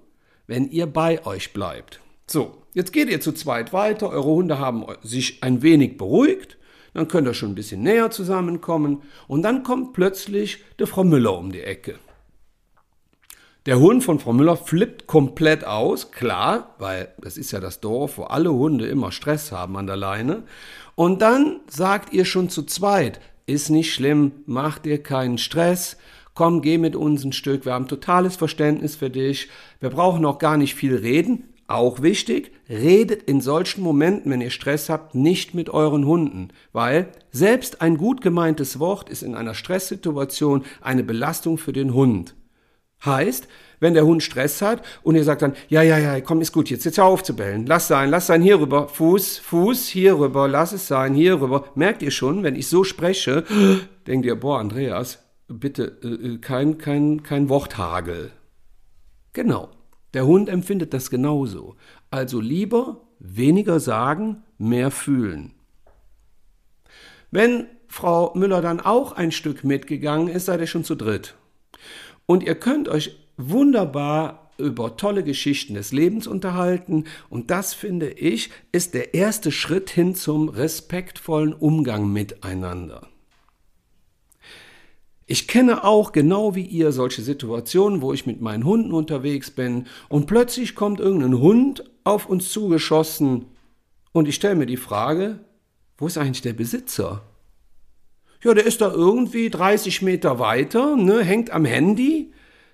wenn 0.46 0.70
ihr 0.70 0.86
bei 0.86 1.24
euch 1.24 1.54
bleibt. 1.54 2.00
So, 2.26 2.62
jetzt 2.74 2.92
geht 2.92 3.08
ihr 3.08 3.20
zu 3.20 3.32
zweit 3.32 3.72
weiter, 3.72 4.10
eure 4.10 4.28
Hunde 4.28 4.58
haben 4.58 4.84
sich 5.02 5.42
ein 5.42 5.62
wenig 5.62 5.96
beruhigt 5.96 6.58
dann 6.96 7.08
könnt 7.08 7.28
ihr 7.28 7.34
schon 7.34 7.50
ein 7.50 7.54
bisschen 7.54 7.82
näher 7.82 8.10
zusammenkommen 8.10 9.02
und 9.28 9.42
dann 9.42 9.62
kommt 9.62 9.92
plötzlich 9.92 10.64
der 10.78 10.86
Frau 10.86 11.04
Müller 11.04 11.36
um 11.36 11.52
die 11.52 11.60
Ecke. 11.60 11.98
Der 13.66 13.78
Hund 13.78 14.02
von 14.02 14.18
Frau 14.18 14.32
Müller 14.32 14.56
flippt 14.56 15.06
komplett 15.06 15.66
aus, 15.66 16.10
klar, 16.10 16.74
weil 16.78 17.12
das 17.18 17.36
ist 17.36 17.50
ja 17.50 17.60
das 17.60 17.80
Dorf, 17.80 18.16
wo 18.16 18.22
alle 18.22 18.50
Hunde 18.50 18.86
immer 18.86 19.12
Stress 19.12 19.52
haben 19.52 19.76
an 19.76 19.86
der 19.86 19.98
Leine. 19.98 20.44
Und 20.94 21.20
dann 21.20 21.60
sagt 21.68 22.14
ihr 22.14 22.24
schon 22.24 22.48
zu 22.48 22.62
zweit, 22.62 23.20
ist 23.44 23.68
nicht 23.68 23.92
schlimm, 23.92 24.32
mach 24.46 24.78
dir 24.78 25.02
keinen 25.02 25.36
Stress, 25.36 25.98
komm, 26.32 26.62
geh 26.62 26.78
mit 26.78 26.96
uns 26.96 27.22
ein 27.24 27.32
Stück, 27.34 27.66
wir 27.66 27.74
haben 27.74 27.88
totales 27.88 28.36
Verständnis 28.36 28.96
für 28.96 29.10
dich, 29.10 29.50
wir 29.80 29.90
brauchen 29.90 30.24
auch 30.24 30.38
gar 30.38 30.56
nicht 30.56 30.74
viel 30.74 30.96
reden, 30.96 31.44
auch 31.68 32.02
wichtig, 32.02 32.52
redet 32.68 33.24
in 33.24 33.40
solchen 33.40 33.82
Momenten, 33.82 34.30
wenn 34.30 34.40
ihr 34.40 34.50
Stress 34.50 34.88
habt, 34.88 35.14
nicht 35.14 35.54
mit 35.54 35.68
euren 35.70 36.06
Hunden, 36.06 36.48
weil 36.72 37.08
selbst 37.32 37.80
ein 37.82 37.96
gut 37.96 38.20
gemeintes 38.20 38.78
Wort 38.78 39.08
ist 39.08 39.22
in 39.22 39.34
einer 39.34 39.54
Stresssituation 39.54 40.64
eine 40.80 41.02
Belastung 41.02 41.58
für 41.58 41.72
den 41.72 41.94
Hund. 41.94 42.34
Heißt, 43.04 43.48
wenn 43.80 43.94
der 43.94 44.06
Hund 44.06 44.22
Stress 44.22 44.62
hat 44.62 44.82
und 45.02 45.16
ihr 45.16 45.24
sagt 45.24 45.42
dann, 45.42 45.54
ja, 45.68 45.82
ja, 45.82 45.98
ja, 45.98 46.20
komm, 46.20 46.40
ist 46.40 46.52
gut, 46.52 46.70
jetzt 46.70 46.84
jetzt 46.84 46.98
auf 46.98 47.22
zu 47.22 47.36
bellen, 47.36 47.66
lass 47.66 47.88
sein, 47.88 48.10
lass 48.10 48.26
sein, 48.26 48.42
hier 48.42 48.60
rüber, 48.60 48.88
Fuß, 48.88 49.38
Fuß, 49.38 49.86
hier 49.86 50.18
rüber, 50.18 50.48
lass 50.48 50.72
es 50.72 50.88
sein, 50.88 51.14
hier 51.14 51.40
rüber. 51.40 51.64
Merkt 51.74 52.02
ihr 52.02 52.10
schon, 52.10 52.42
wenn 52.42 52.56
ich 52.56 52.68
so 52.68 52.84
spreche, 52.84 53.44
denkt 54.06 54.24
ihr, 54.24 54.36
boah, 54.36 54.60
Andreas, 54.60 55.18
bitte, 55.48 55.98
äh, 56.02 56.34
äh 56.34 56.38
kein, 56.38 56.78
kein, 56.78 57.22
kein 57.22 57.48
Worthagel. 57.48 58.32
Genau. 59.32 59.75
Der 60.14 60.26
Hund 60.26 60.48
empfindet 60.48 60.94
das 60.94 61.10
genauso. 61.10 61.76
Also 62.10 62.40
lieber 62.40 63.02
weniger 63.18 63.80
sagen, 63.80 64.42
mehr 64.58 64.90
fühlen. 64.90 65.54
Wenn 67.30 67.66
Frau 67.88 68.32
Müller 68.34 68.60
dann 68.60 68.80
auch 68.80 69.12
ein 69.12 69.32
Stück 69.32 69.64
mitgegangen 69.64 70.28
ist, 70.28 70.46
seid 70.46 70.60
ihr 70.60 70.66
schon 70.66 70.84
zu 70.84 70.94
dritt. 70.94 71.34
Und 72.26 72.42
ihr 72.42 72.54
könnt 72.54 72.88
euch 72.88 73.16
wunderbar 73.36 74.50
über 74.58 74.96
tolle 74.96 75.22
Geschichten 75.22 75.74
des 75.74 75.92
Lebens 75.92 76.26
unterhalten. 76.26 77.04
Und 77.28 77.50
das, 77.50 77.74
finde 77.74 78.10
ich, 78.10 78.50
ist 78.72 78.94
der 78.94 79.14
erste 79.14 79.52
Schritt 79.52 79.90
hin 79.90 80.14
zum 80.14 80.48
respektvollen 80.48 81.52
Umgang 81.52 82.10
miteinander. 82.12 83.08
Ich 85.28 85.48
kenne 85.48 85.82
auch 85.82 86.12
genau 86.12 86.54
wie 86.54 86.64
ihr 86.64 86.92
solche 86.92 87.20
Situationen, 87.20 88.00
wo 88.00 88.12
ich 88.12 88.26
mit 88.26 88.40
meinen 88.40 88.64
Hunden 88.64 88.92
unterwegs 88.92 89.50
bin 89.50 89.86
und 90.08 90.26
plötzlich 90.26 90.76
kommt 90.76 91.00
irgendein 91.00 91.40
Hund 91.40 91.84
auf 92.04 92.26
uns 92.26 92.52
zugeschossen 92.52 93.46
und 94.12 94.28
ich 94.28 94.36
stelle 94.36 94.54
mir 94.54 94.66
die 94.66 94.76
Frage, 94.76 95.40
wo 95.98 96.06
ist 96.06 96.16
eigentlich 96.16 96.42
der 96.42 96.52
Besitzer? 96.52 97.22
Ja, 98.44 98.54
der 98.54 98.66
ist 98.66 98.80
da 98.80 98.92
irgendwie 98.92 99.50
30 99.50 100.02
Meter 100.02 100.38
weiter, 100.38 100.94
ne, 100.94 101.24
hängt 101.24 101.50
am 101.50 101.64
Handy, 101.64 102.32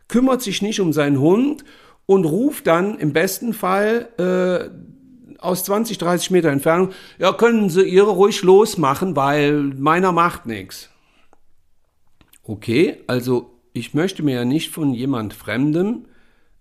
kümmert 0.08 0.42
sich 0.42 0.60
nicht 0.60 0.80
um 0.80 0.92
seinen 0.92 1.20
Hund 1.20 1.64
und 2.04 2.26
ruft 2.26 2.66
dann 2.66 2.98
im 2.98 3.14
besten 3.14 3.54
Fall 3.54 4.10
äh, 4.18 5.38
aus 5.38 5.64
20, 5.64 5.96
30 5.96 6.30
Meter 6.30 6.50
Entfernung, 6.50 6.90
ja, 7.18 7.32
können 7.32 7.70
Sie 7.70 7.82
Ihre 7.82 8.10
ruhig 8.10 8.42
losmachen, 8.42 9.16
weil 9.16 9.62
meiner 9.62 10.12
macht 10.12 10.44
nichts. 10.44 10.91
Okay, 12.44 13.02
also 13.06 13.60
ich 13.72 13.94
möchte 13.94 14.22
mir 14.22 14.34
ja 14.34 14.44
nicht 14.44 14.70
von 14.70 14.92
jemand 14.94 15.32
Fremdem 15.32 16.06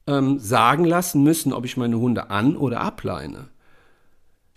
ähm, 0.08 0.40
sagen 0.40 0.86
lassen 0.86 1.24
müssen, 1.24 1.54
ob 1.54 1.66
ich 1.66 1.78
meine 1.78 1.98
Hunde 1.98 2.30
an- 2.30 2.56
oder 2.56 2.82
ableine. 2.82 3.50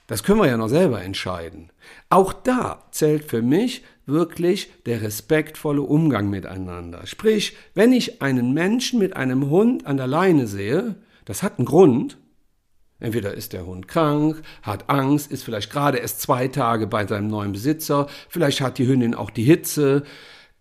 Das 0.06 0.22
können 0.22 0.40
wir 0.40 0.48
ja 0.48 0.58
noch 0.58 0.68
selber 0.68 1.02
entscheiden. 1.02 1.70
Auch 2.10 2.34
da 2.34 2.82
zählt 2.90 3.24
für 3.24 3.40
mich 3.40 3.82
wirklich 4.04 4.70
der 4.84 5.00
respektvolle 5.00 5.80
Umgang 5.80 6.28
miteinander. 6.28 7.06
Sprich, 7.06 7.56
wenn 7.72 7.92
ich 7.92 8.20
einen 8.20 8.52
Menschen 8.52 8.98
mit 8.98 9.16
einem 9.16 9.48
Hund 9.48 9.86
an 9.86 9.96
der 9.96 10.06
Leine 10.06 10.46
sehe, 10.46 10.96
das 11.24 11.42
hat 11.42 11.58
einen 11.58 11.64
Grund. 11.64 12.18
Entweder 13.00 13.32
ist 13.32 13.54
der 13.54 13.64
Hund 13.64 13.88
krank, 13.88 14.42
hat 14.62 14.90
Angst, 14.90 15.32
ist 15.32 15.42
vielleicht 15.42 15.72
gerade 15.72 15.98
erst 15.98 16.20
zwei 16.20 16.48
Tage 16.48 16.86
bei 16.86 17.06
seinem 17.06 17.28
neuen 17.28 17.52
Besitzer, 17.52 18.06
vielleicht 18.28 18.60
hat 18.60 18.76
die 18.76 18.86
Hündin 18.86 19.14
auch 19.14 19.30
die 19.30 19.42
Hitze, 19.42 20.04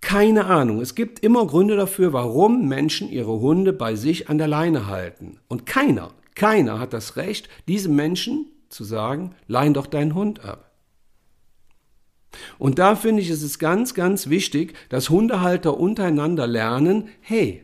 keine 0.04 0.46
Ahnung. 0.46 0.82
Es 0.82 0.94
gibt 0.94 1.20
immer 1.20 1.48
Gründe 1.48 1.76
dafür, 1.76 2.14
warum 2.14 2.68
Menschen 2.68 3.10
ihre 3.10 3.40
Hunde 3.40 3.74
bei 3.74 3.96
sich 3.96 4.30
an 4.30 4.38
der 4.38 4.48
Leine 4.48 4.88
halten. 4.88 5.40
Und 5.48 5.66
keiner, 5.66 6.12
keiner 6.36 6.80
hat 6.80 6.94
das 6.94 7.16
Recht, 7.16 7.50
diesem 7.68 7.96
Menschen 7.96 8.48
zu 8.70 8.84
sagen, 8.84 9.34
leihn 9.48 9.74
doch 9.74 9.88
deinen 9.88 10.14
Hund 10.14 10.44
ab. 10.44 10.72
Und 12.58 12.80
da 12.80 12.96
finde 12.96 13.22
ich, 13.22 13.30
es 13.30 13.42
ist 13.42 13.60
ganz, 13.60 13.94
ganz 13.94 14.30
wichtig, 14.30 14.76
dass 14.90 15.10
Hundehalter 15.10 15.80
untereinander 15.80 16.48
lernen, 16.48 17.10
hey, 17.22 17.64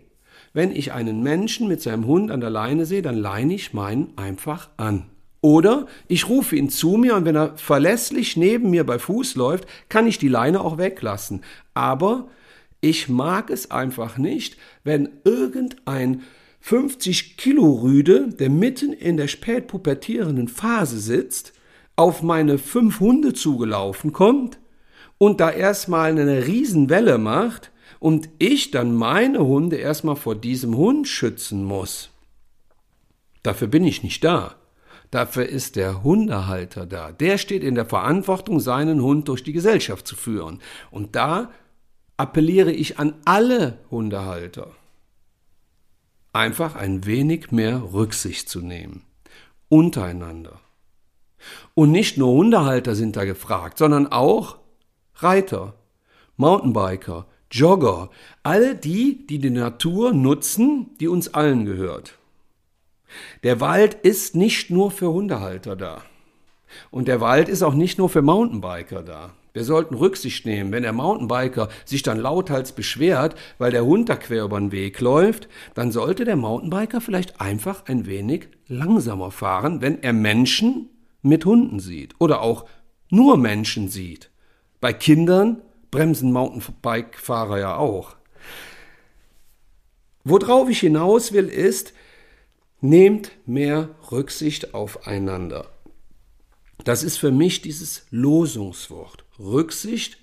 wenn 0.53 0.72
ich 0.72 0.93
einen 0.93 1.22
Menschen 1.22 1.67
mit 1.67 1.81
seinem 1.81 2.05
Hund 2.05 2.31
an 2.31 2.41
der 2.41 2.50
Leine 2.50 2.86
sehe, 2.86 3.01
dann 3.01 3.17
leine 3.17 3.53
ich 3.53 3.74
meinen 3.74 4.17
einfach 4.17 4.69
an. 4.77 5.10
Oder 5.41 5.88
ich 6.08 6.27
rufe 6.27 6.55
ihn 6.55 6.69
zu 6.69 6.98
mir 6.98 7.15
und 7.15 7.25
wenn 7.25 7.36
er 7.36 7.58
verlässlich 7.58 8.36
neben 8.36 8.69
mir 8.69 8.86
bei 8.86 9.00
Fuß 9.00 9.36
läuft, 9.36 9.65
kann 9.88 10.08
ich 10.08 10.17
die 10.17 10.27
Leine 10.27 10.62
auch 10.62 10.77
weglassen. 10.77 11.41
Aber 11.74 12.27
ich 12.81 13.10
mag 13.10 13.50
es 13.50 13.72
einfach 13.72 14.17
nicht, 14.17 14.58
wenn 14.84 15.10
irgendein 15.24 16.24
50 16.62 17.38
Kilo 17.38 17.72
Rüde, 17.72 18.29
der 18.29 18.50
mitten 18.50 18.91
in 18.91 19.17
der 19.17 19.27
spätpubertierenden 19.27 20.48
Phase 20.50 21.00
sitzt, 21.00 21.53
auf 21.96 22.22
meine 22.22 22.58
fünf 22.58 23.00
Hunde 23.00 23.34
zugelaufen 23.34 24.13
kommt 24.13 24.60
und 25.17 25.39
da 25.39 25.51
erstmal 25.51 26.12
eine 26.12 26.48
Riesenwelle 26.48 27.17
macht 27.17 27.72
und 28.00 28.29
ich 28.39 28.72
dann 28.72 28.96
meine 28.96 29.39
Hunde 29.39 29.77
erstmal 29.77 30.15
vor 30.15 30.36
diesem 30.36 30.75
Hund 30.77 31.08
schützen 31.08 31.63
muss. 31.63 32.10
Dafür 33.43 33.67
bin 33.67 33.84
ich 33.86 34.03
nicht 34.03 34.24
da. 34.24 34.55
Dafür 35.11 35.47
ist 35.47 35.75
der 35.75 36.03
Hundehalter 36.03 36.85
da. 36.85 37.11
Der 37.11 37.37
steht 37.37 37.63
in 37.63 37.75
der 37.75 37.85
Verantwortung, 37.85 38.59
seinen 38.59 39.01
Hund 39.01 39.27
durch 39.27 39.43
die 39.43 39.53
Gesellschaft 39.53 40.05
zu 40.05 40.15
führen. 40.15 40.59
Und 40.91 41.15
da 41.15 41.51
appelliere 42.17 42.71
ich 42.71 42.99
an 42.99 43.15
alle 43.25 43.79
Hundehalter, 43.89 44.71
einfach 46.33 46.75
ein 46.75 47.05
wenig 47.05 47.51
mehr 47.51 47.81
Rücksicht 47.93 48.49
zu 48.49 48.61
nehmen. 48.61 49.03
Untereinander. 49.69 50.59
Und 51.73 51.91
nicht 51.91 52.17
nur 52.17 52.33
Hundehalter 52.33 52.93
sind 52.95 53.15
da 53.15 53.23
gefragt, 53.23 53.77
sondern 53.77 54.07
auch 54.07 54.57
Reiter, 55.15 55.75
Mountainbiker, 56.37 57.25
Jogger, 57.51 58.09
alle 58.43 58.75
die, 58.75 59.25
die 59.25 59.39
die 59.39 59.49
Natur 59.49 60.13
nutzen, 60.13 60.97
die 60.99 61.07
uns 61.07 61.33
allen 61.33 61.65
gehört. 61.65 62.18
Der 63.43 63.59
Wald 63.59 63.93
ist 63.93 64.35
nicht 64.35 64.69
nur 64.69 64.91
für 64.91 65.11
Hundehalter 65.11 65.75
da. 65.75 66.03
Und 66.91 67.07
der 67.07 67.21
Wald 67.21 67.49
ist 67.49 67.63
auch 67.63 67.73
nicht 67.73 67.97
nur 67.97 68.09
für 68.09 68.21
Mountainbiker 68.21 69.01
da. 69.01 69.31
Wir 69.53 69.63
sollten 69.63 69.95
Rücksicht 69.95 70.45
nehmen, 70.45 70.71
wenn 70.71 70.83
der 70.83 70.93
Mountainbiker 70.93 71.69
sich 71.83 72.03
dann 72.03 72.19
lauthals 72.19 72.71
beschwert, 72.71 73.35
weil 73.57 73.71
der 73.71 73.83
Hund 73.83 74.07
da 74.07 74.15
quer 74.15 74.43
über 74.43 74.59
den 74.59 74.71
Weg 74.71 74.99
läuft, 75.01 75.49
dann 75.73 75.91
sollte 75.91 76.23
der 76.23 76.35
Mountainbiker 76.35 77.01
vielleicht 77.01 77.41
einfach 77.41 77.85
ein 77.87 78.05
wenig 78.05 78.49
langsamer 78.67 79.31
fahren, 79.31 79.81
wenn 79.81 80.03
er 80.03 80.13
Menschen 80.13 80.89
mit 81.21 81.45
Hunden 81.45 81.79
sieht 81.79 82.13
oder 82.19 82.41
auch 82.41 82.65
nur 83.09 83.37
Menschen 83.37 83.89
sieht. 83.89 84.29
Bei 84.79 84.93
Kindern 84.93 85.61
bremsen 85.89 86.31
Mountainbike-Fahrer 86.31 87.59
ja 87.59 87.75
auch. 87.75 88.15
Worauf 90.23 90.69
ich 90.69 90.81
hinaus 90.81 91.33
will, 91.33 91.47
ist, 91.47 91.93
Nehmt 92.81 93.31
mehr 93.45 93.89
Rücksicht 94.12 94.74
aufeinander. 94.74 95.67
Das 96.83 97.03
ist 97.03 97.17
für 97.17 97.31
mich 97.31 97.62
dieses 97.62 98.05
Losungswort. 98.09 99.25
Rücksicht 99.38 100.17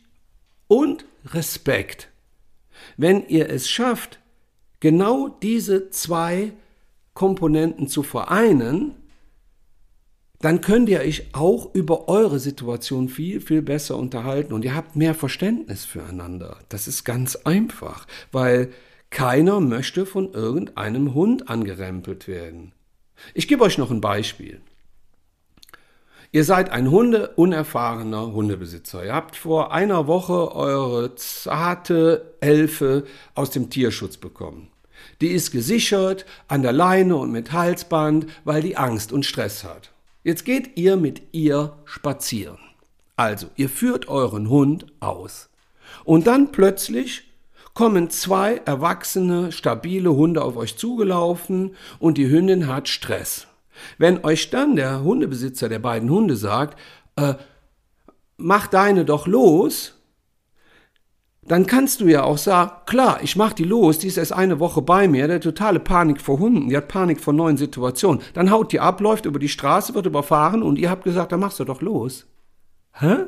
und 0.68 1.04
Respekt. 1.26 2.08
Wenn 2.96 3.26
ihr 3.28 3.50
es 3.50 3.68
schafft, 3.68 4.20
genau 4.80 5.28
diese 5.28 5.90
zwei 5.90 6.52
Komponenten 7.14 7.88
zu 7.88 8.02
vereinen, 8.02 8.94
dann 10.40 10.60
könnt 10.60 10.88
ihr 10.88 11.00
euch 11.00 11.24
auch 11.32 11.74
über 11.74 12.08
eure 12.08 12.38
Situation 12.38 13.08
viel, 13.08 13.40
viel 13.40 13.62
besser 13.62 13.96
unterhalten 13.96 14.52
und 14.52 14.64
ihr 14.64 14.74
habt 14.74 14.94
mehr 14.94 15.14
Verständnis 15.14 15.84
füreinander. 15.84 16.58
Das 16.68 16.88
ist 16.88 17.04
ganz 17.04 17.36
einfach, 17.36 18.06
weil 18.32 18.70
keiner 19.10 19.60
möchte 19.60 20.06
von 20.06 20.32
irgendeinem 20.32 21.14
Hund 21.14 21.48
angerempelt 21.48 22.28
werden. 22.28 22.72
Ich 23.34 23.48
gebe 23.48 23.64
euch 23.64 23.78
noch 23.78 23.90
ein 23.90 24.00
Beispiel. 24.00 24.60
Ihr 26.32 26.44
seid 26.44 26.70
ein 26.70 26.90
Hunde 26.90 27.28
unerfahrener 27.36 28.32
Hundebesitzer. 28.32 29.04
Ihr 29.04 29.14
habt 29.14 29.36
vor 29.36 29.72
einer 29.72 30.06
Woche 30.06 30.54
eure 30.54 31.14
zarte 31.14 32.34
Elfe 32.40 33.04
aus 33.34 33.50
dem 33.50 33.70
Tierschutz 33.70 34.16
bekommen. 34.16 34.68
Die 35.20 35.28
ist 35.28 35.50
gesichert 35.50 36.26
an 36.48 36.62
der 36.62 36.72
Leine 36.72 37.16
und 37.16 37.30
mit 37.30 37.52
Halsband, 37.52 38.26
weil 38.44 38.60
die 38.60 38.76
Angst 38.76 39.12
und 39.12 39.24
Stress 39.24 39.64
hat. 39.64 39.92
Jetzt 40.24 40.44
geht 40.44 40.76
ihr 40.76 40.96
mit 40.96 41.22
ihr 41.32 41.78
spazieren. 41.84 42.58
Also, 43.14 43.46
ihr 43.56 43.68
führt 43.68 44.08
euren 44.08 44.50
Hund 44.50 44.86
aus. 45.00 45.48
Und 46.04 46.26
dann 46.26 46.52
plötzlich 46.52 47.25
kommen 47.76 48.08
zwei 48.08 48.62
erwachsene, 48.64 49.52
stabile 49.52 50.14
Hunde 50.14 50.42
auf 50.42 50.56
euch 50.56 50.78
zugelaufen 50.78 51.76
und 51.98 52.16
die 52.16 52.28
Hündin 52.28 52.66
hat 52.66 52.88
Stress. 52.88 53.48
Wenn 53.98 54.24
euch 54.24 54.48
dann 54.48 54.76
der 54.76 55.02
Hundebesitzer 55.02 55.68
der 55.68 55.78
beiden 55.78 56.08
Hunde 56.08 56.36
sagt, 56.36 56.80
äh, 57.16 57.34
mach 58.38 58.66
deine 58.66 59.04
doch 59.04 59.26
los, 59.26 59.92
dann 61.42 61.66
kannst 61.66 62.00
du 62.00 62.06
ja 62.06 62.24
auch 62.24 62.38
sagen, 62.38 62.72
klar, 62.86 63.18
ich 63.22 63.36
mach 63.36 63.52
die 63.52 63.64
los, 63.64 63.98
die 63.98 64.06
ist 64.06 64.16
erst 64.16 64.32
eine 64.32 64.58
Woche 64.58 64.80
bei 64.80 65.06
mir, 65.06 65.28
der 65.28 65.42
totale 65.42 65.78
Panik 65.78 66.22
vor 66.22 66.38
Hunden, 66.38 66.70
die 66.70 66.76
hat 66.78 66.88
Panik 66.88 67.20
vor 67.20 67.34
neuen 67.34 67.58
Situationen. 67.58 68.22
Dann 68.32 68.50
haut 68.50 68.72
die 68.72 68.80
ab, 68.80 69.02
läuft 69.02 69.26
über 69.26 69.38
die 69.38 69.50
Straße, 69.50 69.94
wird 69.94 70.06
überfahren 70.06 70.62
und 70.62 70.78
ihr 70.78 70.88
habt 70.88 71.04
gesagt, 71.04 71.30
dann 71.30 71.40
machst 71.40 71.60
du 71.60 71.64
doch 71.64 71.82
los. 71.82 72.26
Hä? 72.92 73.26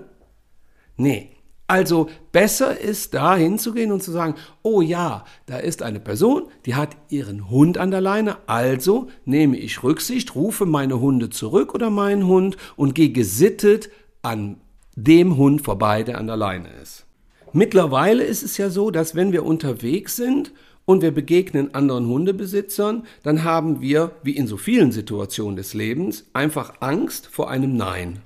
Nee. 0.97 1.38
Also 1.71 2.09
besser 2.33 2.81
ist 2.81 3.13
da 3.13 3.37
hinzugehen 3.37 3.93
und 3.93 4.03
zu 4.03 4.11
sagen, 4.11 4.37
oh 4.63 4.81
ja, 4.81 5.27
da 5.45 5.59
ist 5.59 5.83
eine 5.83 6.01
Person, 6.01 6.45
die 6.65 6.75
hat 6.75 6.97
ihren 7.11 7.51
Hund 7.51 7.77
an 7.77 7.91
der 7.91 8.01
Leine, 8.01 8.39
also 8.47 9.09
nehme 9.27 9.59
ich 9.59 9.83
Rücksicht, 9.83 10.35
rufe 10.35 10.65
meine 10.65 10.99
Hunde 10.99 11.29
zurück 11.29 11.75
oder 11.75 11.91
meinen 11.91 12.27
Hund 12.27 12.57
und 12.77 12.95
gehe 12.95 13.11
gesittet 13.11 13.91
an 14.23 14.57
dem 14.97 15.37
Hund 15.37 15.61
vorbei, 15.61 16.03
der 16.03 16.17
an 16.17 16.27
der 16.27 16.39
Leine 16.39 16.71
ist. 16.83 17.05
Mittlerweile 17.53 18.25
ist 18.25 18.43
es 18.43 18.57
ja 18.57 18.71
so, 18.71 18.91
dass 18.91 19.15
wenn 19.15 19.33
wir 19.33 19.45
unterwegs 19.45 20.17
sind 20.17 20.53
und 20.87 21.03
wir 21.03 21.11
begegnen 21.11 21.75
anderen 21.75 22.07
Hundebesitzern, 22.07 23.05
dann 23.23 23.45
haben 23.45 23.83
wir, 23.83 24.13
wie 24.23 24.37
in 24.37 24.47
so 24.47 24.57
vielen 24.57 24.91
Situationen 24.91 25.57
des 25.57 25.75
Lebens, 25.75 26.25
einfach 26.33 26.75
Angst 26.81 27.27
vor 27.27 27.51
einem 27.51 27.77
Nein. 27.77 28.23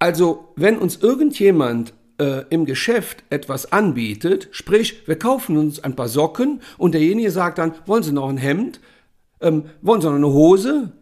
Also, 0.00 0.48
wenn 0.56 0.78
uns 0.78 0.96
irgendjemand 0.96 1.92
äh, 2.18 2.44
im 2.48 2.64
Geschäft 2.64 3.22
etwas 3.28 3.70
anbietet, 3.70 4.48
sprich, 4.50 5.06
wir 5.06 5.18
kaufen 5.18 5.58
uns 5.58 5.84
ein 5.84 5.94
paar 5.94 6.08
Socken 6.08 6.62
und 6.78 6.92
derjenige 6.92 7.30
sagt 7.30 7.58
dann, 7.58 7.74
wollen 7.84 8.02
Sie 8.02 8.12
noch 8.12 8.30
ein 8.30 8.38
Hemd? 8.38 8.80
Ähm, 9.42 9.66
wollen 9.82 10.00
Sie 10.00 10.08
noch 10.08 10.16
eine 10.16 10.26
Hose? 10.26 10.92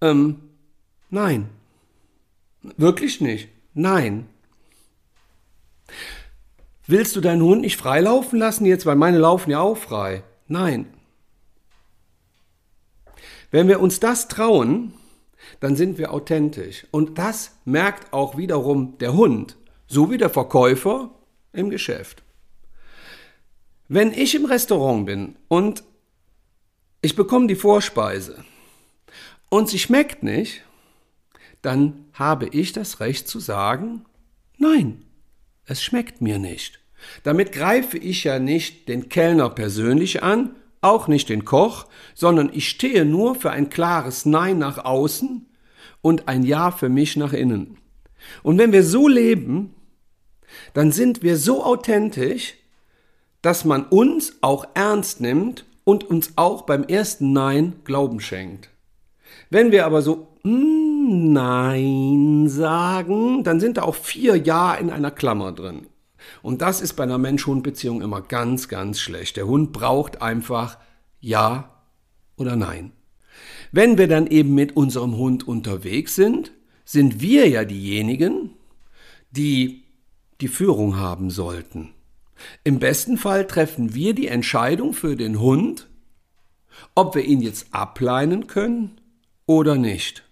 Ähm, 0.00 0.40
nein. 1.10 1.48
Wirklich 2.76 3.20
nicht. 3.20 3.48
Nein. 3.72 4.26
Willst 6.88 7.14
du 7.14 7.20
deinen 7.20 7.42
Hund 7.42 7.60
nicht 7.60 7.76
freilaufen 7.76 8.38
lassen 8.38 8.66
jetzt, 8.66 8.84
weil 8.84 8.96
meine 8.96 9.18
laufen 9.18 9.52
ja 9.52 9.60
auch 9.60 9.78
frei? 9.78 10.24
Nein. 10.48 10.86
Wenn 13.52 13.68
wir 13.68 13.78
uns 13.78 14.00
das 14.00 14.26
trauen, 14.26 14.92
dann 15.60 15.76
sind 15.76 15.98
wir 15.98 16.12
authentisch. 16.12 16.86
Und 16.90 17.18
das 17.18 17.58
merkt 17.64 18.12
auch 18.12 18.36
wiederum 18.36 18.98
der 18.98 19.12
Hund, 19.12 19.56
so 19.86 20.10
wie 20.10 20.18
der 20.18 20.30
Verkäufer 20.30 21.10
im 21.52 21.70
Geschäft. 21.70 22.22
Wenn 23.88 24.12
ich 24.12 24.34
im 24.34 24.46
Restaurant 24.46 25.06
bin 25.06 25.36
und 25.48 25.84
ich 27.02 27.16
bekomme 27.16 27.46
die 27.46 27.56
Vorspeise 27.56 28.44
und 29.48 29.68
sie 29.68 29.78
schmeckt 29.78 30.22
nicht, 30.22 30.62
dann 31.62 32.06
habe 32.14 32.46
ich 32.48 32.72
das 32.72 33.00
Recht 33.00 33.28
zu 33.28 33.40
sagen, 33.40 34.04
nein, 34.58 35.04
es 35.66 35.82
schmeckt 35.82 36.20
mir 36.20 36.38
nicht. 36.38 36.80
Damit 37.22 37.52
greife 37.52 37.98
ich 37.98 38.24
ja 38.24 38.38
nicht 38.38 38.88
den 38.88 39.08
Kellner 39.08 39.50
persönlich 39.50 40.22
an, 40.22 40.54
auch 40.82 41.08
nicht 41.08 41.28
den 41.28 41.44
Koch, 41.44 41.86
sondern 42.14 42.50
ich 42.52 42.68
stehe 42.68 43.04
nur 43.04 43.34
für 43.34 43.50
ein 43.50 43.70
klares 43.70 44.24
Nein 44.24 44.58
nach 44.58 44.78
außen 44.78 45.49
und 46.02 46.28
ein 46.28 46.42
Ja 46.42 46.70
für 46.70 46.88
mich 46.88 47.16
nach 47.16 47.32
innen. 47.32 47.78
Und 48.42 48.58
wenn 48.58 48.72
wir 48.72 48.82
so 48.82 49.08
leben, 49.08 49.74
dann 50.74 50.92
sind 50.92 51.22
wir 51.22 51.36
so 51.36 51.64
authentisch, 51.64 52.54
dass 53.42 53.64
man 53.64 53.84
uns 53.84 54.34
auch 54.42 54.66
ernst 54.74 55.20
nimmt 55.20 55.64
und 55.84 56.04
uns 56.04 56.32
auch 56.36 56.62
beim 56.62 56.84
ersten 56.84 57.32
Nein 57.32 57.76
Glauben 57.84 58.20
schenkt. 58.20 58.70
Wenn 59.48 59.72
wir 59.72 59.86
aber 59.86 60.02
so 60.02 60.28
mm, 60.42 61.32
Nein 61.32 62.48
sagen, 62.48 63.42
dann 63.44 63.60
sind 63.60 63.78
da 63.78 63.82
auch 63.82 63.94
vier 63.94 64.36
Ja 64.36 64.74
in 64.74 64.90
einer 64.90 65.10
Klammer 65.10 65.52
drin. 65.52 65.86
Und 66.42 66.60
das 66.62 66.80
ist 66.80 66.94
bei 66.94 67.04
einer 67.04 67.18
Mensch-Hund-Beziehung 67.18 68.02
immer 68.02 68.20
ganz, 68.20 68.68
ganz 68.68 69.00
schlecht. 69.00 69.36
Der 69.36 69.46
Hund 69.46 69.72
braucht 69.72 70.20
einfach 70.20 70.78
Ja 71.20 71.82
oder 72.36 72.56
Nein. 72.56 72.92
Wenn 73.72 73.98
wir 73.98 74.08
dann 74.08 74.26
eben 74.26 74.54
mit 74.54 74.76
unserem 74.76 75.16
Hund 75.16 75.46
unterwegs 75.46 76.14
sind, 76.14 76.52
sind 76.84 77.20
wir 77.20 77.48
ja 77.48 77.64
diejenigen, 77.64 78.50
die 79.30 79.84
die 80.40 80.48
Führung 80.48 80.96
haben 80.96 81.30
sollten. 81.30 81.90
Im 82.64 82.78
besten 82.78 83.16
Fall 83.16 83.46
treffen 83.46 83.94
wir 83.94 84.14
die 84.14 84.26
Entscheidung 84.26 84.92
für 84.92 85.14
den 85.14 85.38
Hund, 85.40 85.88
ob 86.94 87.14
wir 87.14 87.24
ihn 87.24 87.42
jetzt 87.42 87.68
ableinen 87.72 88.46
können 88.46 89.00
oder 89.46 89.76
nicht. 89.76 90.24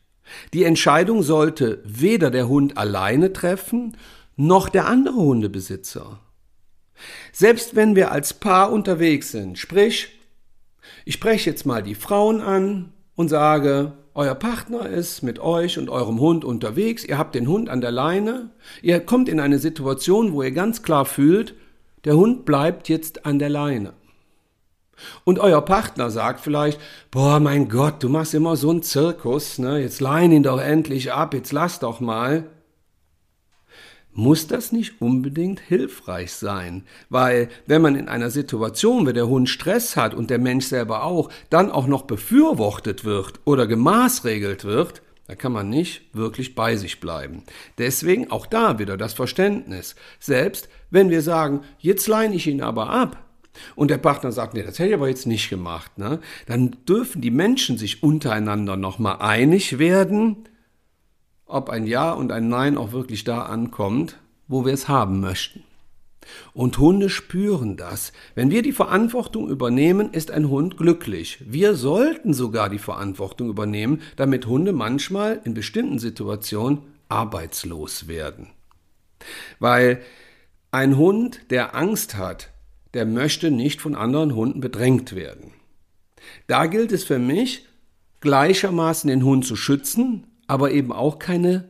Die 0.53 0.65
Entscheidung 0.65 1.23
sollte 1.23 1.83
weder 1.85 2.31
der 2.31 2.49
Hund 2.49 2.77
alleine 2.77 3.33
treffen, 3.33 3.97
noch 4.37 4.69
der 4.69 4.87
andere 4.87 5.17
Hundebesitzer. 5.17 6.21
Selbst 7.33 7.77
wenn 7.77 7.95
wir 7.95 8.11
als 8.11 8.35
Paar 8.35 8.73
unterwegs 8.73 9.31
sind, 9.31 9.59
sprich, 9.59 10.09
ich 11.05 11.15
spreche 11.15 11.51
jetzt 11.51 11.67
mal 11.67 11.83
die 11.83 11.95
Frauen 11.95 12.41
an 12.41 12.93
und 13.19 13.29
sage, 13.29 13.95
euer 14.15 14.37
Partner 14.37 14.89
ist 14.89 15.25
mit 15.25 15.41
euch 15.41 15.77
und 15.77 15.91
eurem 15.91 16.21
Hund 16.21 16.45
unterwegs, 16.45 17.05
ihr 17.05 17.19
habt 17.19 17.35
den 17.35 17.49
Hund 17.49 17.69
an 17.69 17.81
der 17.81 17.91
Leine, 17.91 18.51
ihr 18.81 19.01
kommt 19.01 19.29
in 19.29 19.41
eine 19.41 19.59
Situation, 19.59 20.33
wo 20.33 20.45
ihr 20.45 20.53
ganz 20.53 20.85
klar 20.85 21.05
fühlt, 21.05 21.57
der 22.05 22.15
Hund 22.15 22.45
bleibt 22.45 22.89
jetzt 22.89 23.27
an 23.27 23.41
der 23.41 23.49
Leine. 23.49 23.93
Und 25.25 25.41
euer 25.41 25.63
Partner 25.63 26.13
sagt 26.13 26.39
vielleicht, 26.39 26.79
boah, 27.11 27.41
mein 27.41 27.69
Gott, 27.69 28.05
du 28.05 28.09
machst 28.09 28.35
immer 28.35 28.55
so 28.55 28.71
einen 28.71 28.85
Zirkus, 28.85 29.59
ne? 29.59 29.81
jetzt 29.81 30.01
leih 30.01 30.25
ihn 30.25 30.45
doch 30.45 30.61
endlich 30.61 31.13
ab, 31.13 31.35
jetzt 31.35 31.51
lass 31.51 31.81
doch 31.81 31.99
mal 31.99 32.45
muss 34.19 34.49
das 34.49 34.73
nicht 34.73 35.01
unbedingt 35.01 35.61
hilfreich 35.61 36.33
sein. 36.33 36.83
Weil 37.09 37.49
wenn 37.67 37.81
man 37.81 37.95
in 37.95 38.09
einer 38.09 38.31
Situation, 38.31 39.07
wenn 39.07 39.15
der 39.15 39.29
Hund 39.29 39.49
Stress 39.49 39.97
hat 39.97 40.13
und 40.13 40.29
der 40.29 40.41
Mensch 40.41 40.67
selber 40.67 41.05
auch, 41.05 41.31
dann 41.51 41.71
auch 41.71 41.87
noch 41.87 42.03
befürwortet 42.03 43.05
wird 43.05 43.39
oder 43.45 43.69
gemaßregelt 43.69 44.65
wird, 44.65 45.03
da 45.29 45.37
kann 45.37 45.53
man 45.53 45.71
nicht 45.71 46.03
wirklich 46.15 46.57
bei 46.57 46.75
sich 46.75 46.99
bleiben. 46.99 47.45
Deswegen 47.79 48.31
auch 48.33 48.47
da 48.47 48.81
wieder 48.81 48.97
das 48.97 49.15
Verständnis. 49.15 49.95
Selbst 50.19 50.69
wenn 50.91 51.11
wir 51.11 51.23
sagen, 51.23 51.61
jetzt 51.79 52.09
leine 52.09 52.35
ich 52.35 52.49
ihn 52.49 52.61
aber 52.61 52.91
ab, 52.91 53.25
und 53.75 53.91
der 53.91 53.99
Partner 53.99 54.31
sagt, 54.31 54.55
nee, 54.55 54.63
das 54.63 54.79
hätte 54.79 54.91
ich 54.91 54.95
aber 54.95 55.09
jetzt 55.09 55.27
nicht 55.27 55.51
gemacht, 55.51 55.99
ne? 55.99 56.21
dann 56.47 56.77
dürfen 56.89 57.21
die 57.21 57.33
Menschen 57.33 57.77
sich 57.77 58.05
untereinander 58.05 58.77
nochmal 58.77 59.17
einig 59.19 59.81
werden, 59.81 60.45
ob 61.49 61.71
ein 61.71 61.87
Ja 61.87 62.13
und 62.13 62.31
ein 62.31 62.49
Nein 62.49 62.79
auch 62.79 62.93
wirklich 62.93 63.25
da 63.25 63.43
ankommt, 63.43 64.19
wo 64.47 64.65
wir 64.65 64.73
es 64.73 64.89
haben 64.89 65.21
möchten. 65.21 65.65
Und 66.53 66.79
Hunde 66.79 67.09
spüren 67.09 67.77
das. 67.77 68.13
Wenn 68.35 68.51
wir 68.51 68.63
die 68.63 68.73
Verantwortung 68.73 69.49
übernehmen, 69.49 70.13
ist 70.13 70.31
ein 70.31 70.49
Hund 70.51 70.77
glücklich. 70.77 71.43
Wir 71.47 71.75
sollten 71.75 72.35
sogar 72.35 72.69
die 72.69 72.79
Verantwortung 72.79 73.49
übernehmen, 73.49 74.03
damit 74.17 74.47
Hunde 74.47 74.73
manchmal 74.73 75.41
in 75.45 75.55
bestimmten 75.55 75.99
Situationen 75.99 76.81
arbeitslos 77.09 78.09
werden. 78.09 78.49
Weil 79.59 80.03
ein 80.71 80.99
Hund, 80.99 81.41
der 81.51 81.75
Angst 81.75 82.17
hat, 82.17 82.51
der 82.93 83.07
möchte 83.07 83.51
nicht 83.51 83.81
von 83.81 83.95
anderen 83.95 84.35
Hunden 84.35 84.61
bedrängt 84.61 85.15
werden. 85.15 85.53
Da 86.47 86.67
gilt 86.67 86.93
es 86.93 87.05
für 87.05 87.19
mich, 87.19 87.67
gleichermaßen 88.21 89.09
den 89.09 89.25
Hund 89.25 89.47
zu 89.47 89.57
schützen, 89.57 90.27
aber 90.49 90.73
eben 90.73 90.93
auch 90.93 91.21
keine 91.21 91.69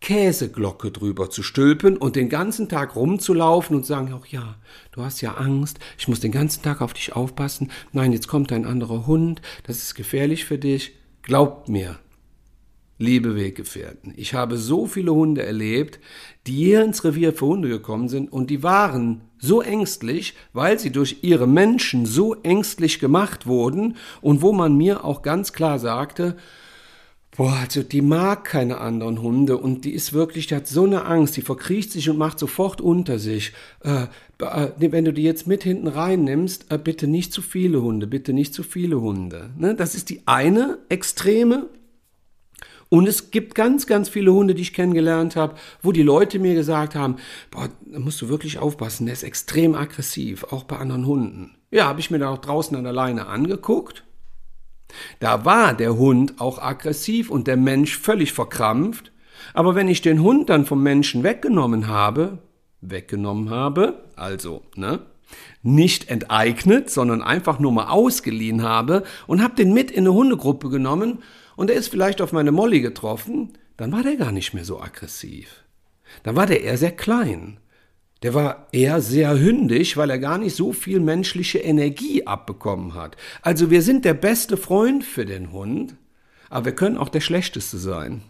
Käseglocke 0.00 0.90
drüber 0.90 1.30
zu 1.30 1.42
stülpen 1.42 1.96
und 1.96 2.16
den 2.16 2.28
ganzen 2.28 2.68
Tag 2.68 2.94
rumzulaufen 2.94 3.74
und 3.74 3.86
sagen, 3.86 4.14
ach 4.14 4.26
ja, 4.26 4.56
du 4.92 5.02
hast 5.02 5.22
ja 5.22 5.34
Angst, 5.34 5.78
ich 5.96 6.08
muss 6.08 6.20
den 6.20 6.32
ganzen 6.32 6.62
Tag 6.62 6.82
auf 6.82 6.92
dich 6.92 7.14
aufpassen, 7.14 7.70
nein, 7.92 8.12
jetzt 8.12 8.28
kommt 8.28 8.52
ein 8.52 8.66
anderer 8.66 9.06
Hund, 9.06 9.40
das 9.66 9.78
ist 9.78 9.94
gefährlich 9.94 10.44
für 10.44 10.58
dich. 10.58 10.92
Glaubt 11.22 11.70
mir, 11.70 11.98
liebe 12.98 13.34
Weggefährten, 13.34 14.12
ich 14.14 14.34
habe 14.34 14.58
so 14.58 14.86
viele 14.86 15.14
Hunde 15.14 15.42
erlebt, 15.42 16.00
die 16.46 16.52
hier 16.52 16.84
ins 16.84 17.02
Revier 17.04 17.32
für 17.32 17.46
Hunde 17.46 17.70
gekommen 17.70 18.10
sind 18.10 18.30
und 18.30 18.50
die 18.50 18.62
waren 18.62 19.22
so 19.38 19.62
ängstlich, 19.62 20.34
weil 20.52 20.78
sie 20.78 20.92
durch 20.92 21.18
ihre 21.22 21.46
Menschen 21.46 22.04
so 22.04 22.34
ängstlich 22.42 22.98
gemacht 22.98 23.46
wurden 23.46 23.96
und 24.20 24.42
wo 24.42 24.52
man 24.52 24.76
mir 24.76 25.02
auch 25.02 25.22
ganz 25.22 25.54
klar 25.54 25.78
sagte, 25.78 26.36
Boah, 27.36 27.58
also 27.62 27.82
die 27.82 28.00
mag 28.00 28.44
keine 28.44 28.78
anderen 28.78 29.20
Hunde 29.20 29.58
und 29.58 29.84
die 29.84 29.90
ist 29.92 30.12
wirklich, 30.12 30.46
die 30.46 30.54
hat 30.54 30.68
so 30.68 30.84
eine 30.84 31.04
Angst, 31.04 31.36
die 31.36 31.42
verkriecht 31.42 31.90
sich 31.90 32.08
und 32.08 32.16
macht 32.16 32.38
sofort 32.38 32.80
unter 32.80 33.18
sich. 33.18 33.52
Äh, 33.82 34.04
äh, 34.38 34.70
wenn 34.78 35.04
du 35.04 35.12
die 35.12 35.24
jetzt 35.24 35.48
mit 35.48 35.64
hinten 35.64 35.88
reinnimmst, 35.88 36.66
äh, 36.70 36.78
bitte 36.78 37.08
nicht 37.08 37.32
zu 37.32 37.42
viele 37.42 37.82
Hunde, 37.82 38.06
bitte 38.06 38.32
nicht 38.32 38.54
zu 38.54 38.62
viele 38.62 39.00
Hunde. 39.00 39.50
Ne? 39.58 39.74
Das 39.74 39.96
ist 39.96 40.10
die 40.10 40.22
eine 40.26 40.78
Extreme. 40.88 41.66
Und 42.88 43.08
es 43.08 43.32
gibt 43.32 43.56
ganz, 43.56 43.88
ganz 43.88 44.08
viele 44.08 44.32
Hunde, 44.32 44.54
die 44.54 44.62
ich 44.62 44.72
kennengelernt 44.72 45.34
habe, 45.34 45.56
wo 45.82 45.90
die 45.90 46.04
Leute 46.04 46.38
mir 46.38 46.54
gesagt 46.54 46.94
haben, 46.94 47.16
boah, 47.50 47.68
da 47.84 47.98
musst 47.98 48.22
du 48.22 48.28
wirklich 48.28 48.58
aufpassen, 48.58 49.06
der 49.06 49.14
ist 49.14 49.24
extrem 49.24 49.74
aggressiv, 49.74 50.44
auch 50.44 50.62
bei 50.62 50.76
anderen 50.76 51.04
Hunden. 51.04 51.56
Ja, 51.72 51.86
habe 51.86 51.98
ich 51.98 52.12
mir 52.12 52.20
da 52.20 52.28
auch 52.28 52.38
draußen 52.38 52.76
an 52.76 52.84
der 52.84 52.92
Leine 52.92 53.26
angeguckt 53.26 54.04
da 55.20 55.44
war 55.44 55.74
der 55.74 55.96
Hund 55.96 56.40
auch 56.40 56.58
aggressiv 56.58 57.30
und 57.30 57.46
der 57.46 57.56
Mensch 57.56 57.98
völlig 57.98 58.32
verkrampft. 58.32 59.12
Aber 59.52 59.74
wenn 59.74 59.88
ich 59.88 60.02
den 60.02 60.22
Hund 60.22 60.48
dann 60.48 60.66
vom 60.66 60.82
Menschen 60.82 61.22
weggenommen 61.22 61.88
habe, 61.88 62.38
weggenommen 62.80 63.50
habe, 63.50 64.04
also, 64.16 64.62
ne, 64.76 65.00
nicht 65.62 66.10
enteignet, 66.10 66.90
sondern 66.90 67.22
einfach 67.22 67.58
nur 67.58 67.72
mal 67.72 67.88
ausgeliehen 67.88 68.62
habe 68.62 69.04
und 69.26 69.42
habe 69.42 69.56
den 69.56 69.72
mit 69.72 69.90
in 69.90 70.04
eine 70.04 70.12
Hundegruppe 70.12 70.68
genommen 70.68 71.22
und 71.56 71.70
er 71.70 71.76
ist 71.76 71.88
vielleicht 71.88 72.20
auf 72.20 72.32
meine 72.32 72.52
Molly 72.52 72.80
getroffen, 72.80 73.54
dann 73.76 73.92
war 73.92 74.02
der 74.02 74.16
gar 74.16 74.32
nicht 74.32 74.54
mehr 74.54 74.64
so 74.64 74.80
aggressiv. 74.80 75.64
Dann 76.22 76.36
war 76.36 76.46
der 76.46 76.62
eher 76.62 76.78
sehr 76.78 76.92
klein 76.92 77.58
der 78.24 78.32
war 78.32 78.68
eher 78.72 79.02
sehr 79.02 79.38
hündig, 79.38 79.98
weil 79.98 80.08
er 80.08 80.18
gar 80.18 80.38
nicht 80.38 80.56
so 80.56 80.72
viel 80.72 80.98
menschliche 80.98 81.58
Energie 81.58 82.26
abbekommen 82.26 82.94
hat. 82.94 83.18
Also 83.42 83.70
wir 83.70 83.82
sind 83.82 84.06
der 84.06 84.14
beste 84.14 84.56
Freund 84.56 85.04
für 85.04 85.26
den 85.26 85.52
Hund, 85.52 85.94
aber 86.48 86.64
wir 86.64 86.74
können 86.74 86.96
auch 86.96 87.10
der 87.10 87.20
schlechteste 87.20 87.76
sein. 87.76 88.22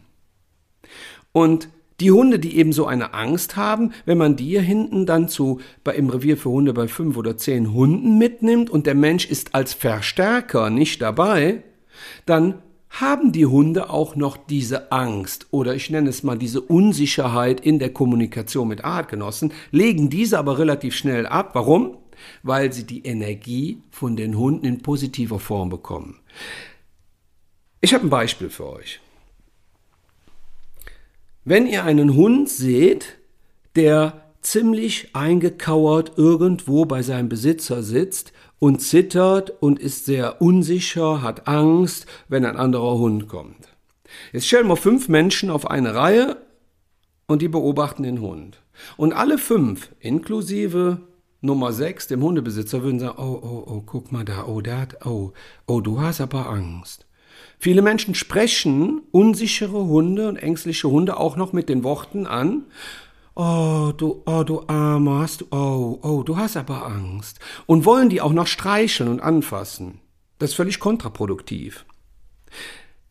Und 1.30 1.68
die 2.00 2.10
Hunde, 2.10 2.40
die 2.40 2.56
eben 2.56 2.72
so 2.72 2.86
eine 2.86 3.14
Angst 3.14 3.54
haben, 3.54 3.92
wenn 4.04 4.18
man 4.18 4.34
die 4.34 4.46
hier 4.46 4.62
hinten 4.62 5.06
dann 5.06 5.28
zu, 5.28 5.60
bei, 5.84 5.94
im 5.94 6.10
Revier 6.10 6.36
für 6.36 6.50
Hunde 6.50 6.72
bei 6.72 6.88
fünf 6.88 7.16
oder 7.16 7.36
zehn 7.36 7.72
Hunden 7.72 8.18
mitnimmt 8.18 8.70
und 8.70 8.88
der 8.88 8.96
Mensch 8.96 9.30
ist 9.30 9.54
als 9.54 9.74
Verstärker 9.74 10.70
nicht 10.70 11.02
dabei, 11.02 11.62
dann 12.26 12.62
haben 13.00 13.32
die 13.32 13.46
Hunde 13.46 13.90
auch 13.90 14.14
noch 14.14 14.36
diese 14.36 14.92
Angst 14.92 15.48
oder 15.50 15.74
ich 15.74 15.90
nenne 15.90 16.10
es 16.10 16.22
mal 16.22 16.38
diese 16.38 16.60
Unsicherheit 16.60 17.60
in 17.60 17.80
der 17.80 17.92
Kommunikation 17.92 18.68
mit 18.68 18.84
Artgenossen, 18.84 19.52
legen 19.72 20.10
diese 20.10 20.38
aber 20.38 20.58
relativ 20.58 20.94
schnell 20.94 21.26
ab. 21.26 21.50
Warum? 21.54 21.96
Weil 22.44 22.72
sie 22.72 22.84
die 22.84 23.04
Energie 23.04 23.82
von 23.90 24.14
den 24.14 24.38
Hunden 24.38 24.64
in 24.64 24.80
positiver 24.80 25.40
Form 25.40 25.70
bekommen. 25.70 26.20
Ich 27.80 27.92
habe 27.92 28.06
ein 28.06 28.10
Beispiel 28.10 28.48
für 28.48 28.66
euch. 28.72 29.00
Wenn 31.44 31.66
ihr 31.66 31.84
einen 31.84 32.14
Hund 32.14 32.48
seht, 32.48 33.18
der 33.74 34.24
ziemlich 34.40 35.14
eingekauert 35.16 36.12
irgendwo 36.16 36.84
bei 36.84 37.02
seinem 37.02 37.28
Besitzer 37.28 37.82
sitzt 37.82 38.32
und 38.64 38.80
zittert 38.80 39.52
und 39.60 39.78
ist 39.78 40.06
sehr 40.06 40.40
unsicher, 40.40 41.20
hat 41.20 41.46
Angst, 41.46 42.06
wenn 42.28 42.46
ein 42.46 42.56
anderer 42.56 42.96
Hund 42.96 43.28
kommt. 43.28 43.68
Jetzt 44.32 44.46
stellen 44.46 44.68
wir 44.68 44.76
fünf 44.76 45.10
Menschen 45.10 45.50
auf 45.50 45.70
eine 45.70 45.94
Reihe 45.94 46.38
und 47.26 47.42
die 47.42 47.48
beobachten 47.48 48.04
den 48.04 48.22
Hund. 48.22 48.62
Und 48.96 49.12
alle 49.12 49.36
fünf, 49.36 49.90
inklusive 50.00 51.02
Nummer 51.42 51.74
sechs, 51.74 52.06
dem 52.06 52.22
Hundebesitzer, 52.22 52.82
würden 52.82 53.00
sagen, 53.00 53.18
oh, 53.18 53.38
oh, 53.42 53.64
oh, 53.66 53.82
guck 53.84 54.12
mal 54.12 54.24
da, 54.24 54.46
oh, 54.46 54.62
der 54.62 54.88
oh, 55.04 55.32
oh, 55.66 55.82
du 55.82 56.00
hast 56.00 56.22
aber 56.22 56.48
Angst. 56.48 57.04
Viele 57.58 57.82
Menschen 57.82 58.14
sprechen 58.14 59.02
unsichere 59.10 59.84
Hunde 59.84 60.26
und 60.26 60.36
ängstliche 60.38 60.88
Hunde 60.88 61.18
auch 61.18 61.36
noch 61.36 61.52
mit 61.52 61.68
den 61.68 61.84
Worten 61.84 62.26
an, 62.26 62.64
Oh, 63.36 63.92
du, 63.96 64.22
oh, 64.26 64.44
du 64.44 64.62
Armer, 64.68 65.20
hast 65.20 65.40
du, 65.40 65.46
oh, 65.50 65.98
oh, 66.02 66.22
du 66.22 66.36
hast 66.36 66.56
aber 66.56 66.86
Angst. 66.86 67.40
Und 67.66 67.84
wollen 67.84 68.08
die 68.08 68.20
auch 68.20 68.32
noch 68.32 68.46
streicheln 68.46 69.08
und 69.08 69.20
anfassen. 69.20 70.00
Das 70.38 70.50
ist 70.50 70.56
völlig 70.56 70.78
kontraproduktiv. 70.78 71.84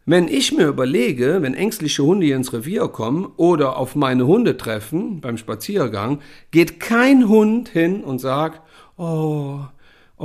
Wenn 0.05 0.27
ich 0.27 0.51
mir 0.51 0.67
überlege, 0.67 1.41
wenn 1.41 1.53
ängstliche 1.53 2.03
Hunde 2.03 2.25
hier 2.25 2.35
ins 2.35 2.53
Revier 2.53 2.87
kommen 2.89 3.25
oder 3.37 3.77
auf 3.77 3.95
meine 3.95 4.27
Hunde 4.27 4.55
treffen 4.57 5.19
beim 5.21 5.37
Spaziergang, 5.37 6.19
geht 6.51 6.79
kein 6.79 7.27
Hund 7.27 7.69
hin 7.69 8.03
und 8.03 8.19
sagt, 8.19 8.61
oh, 8.97 9.59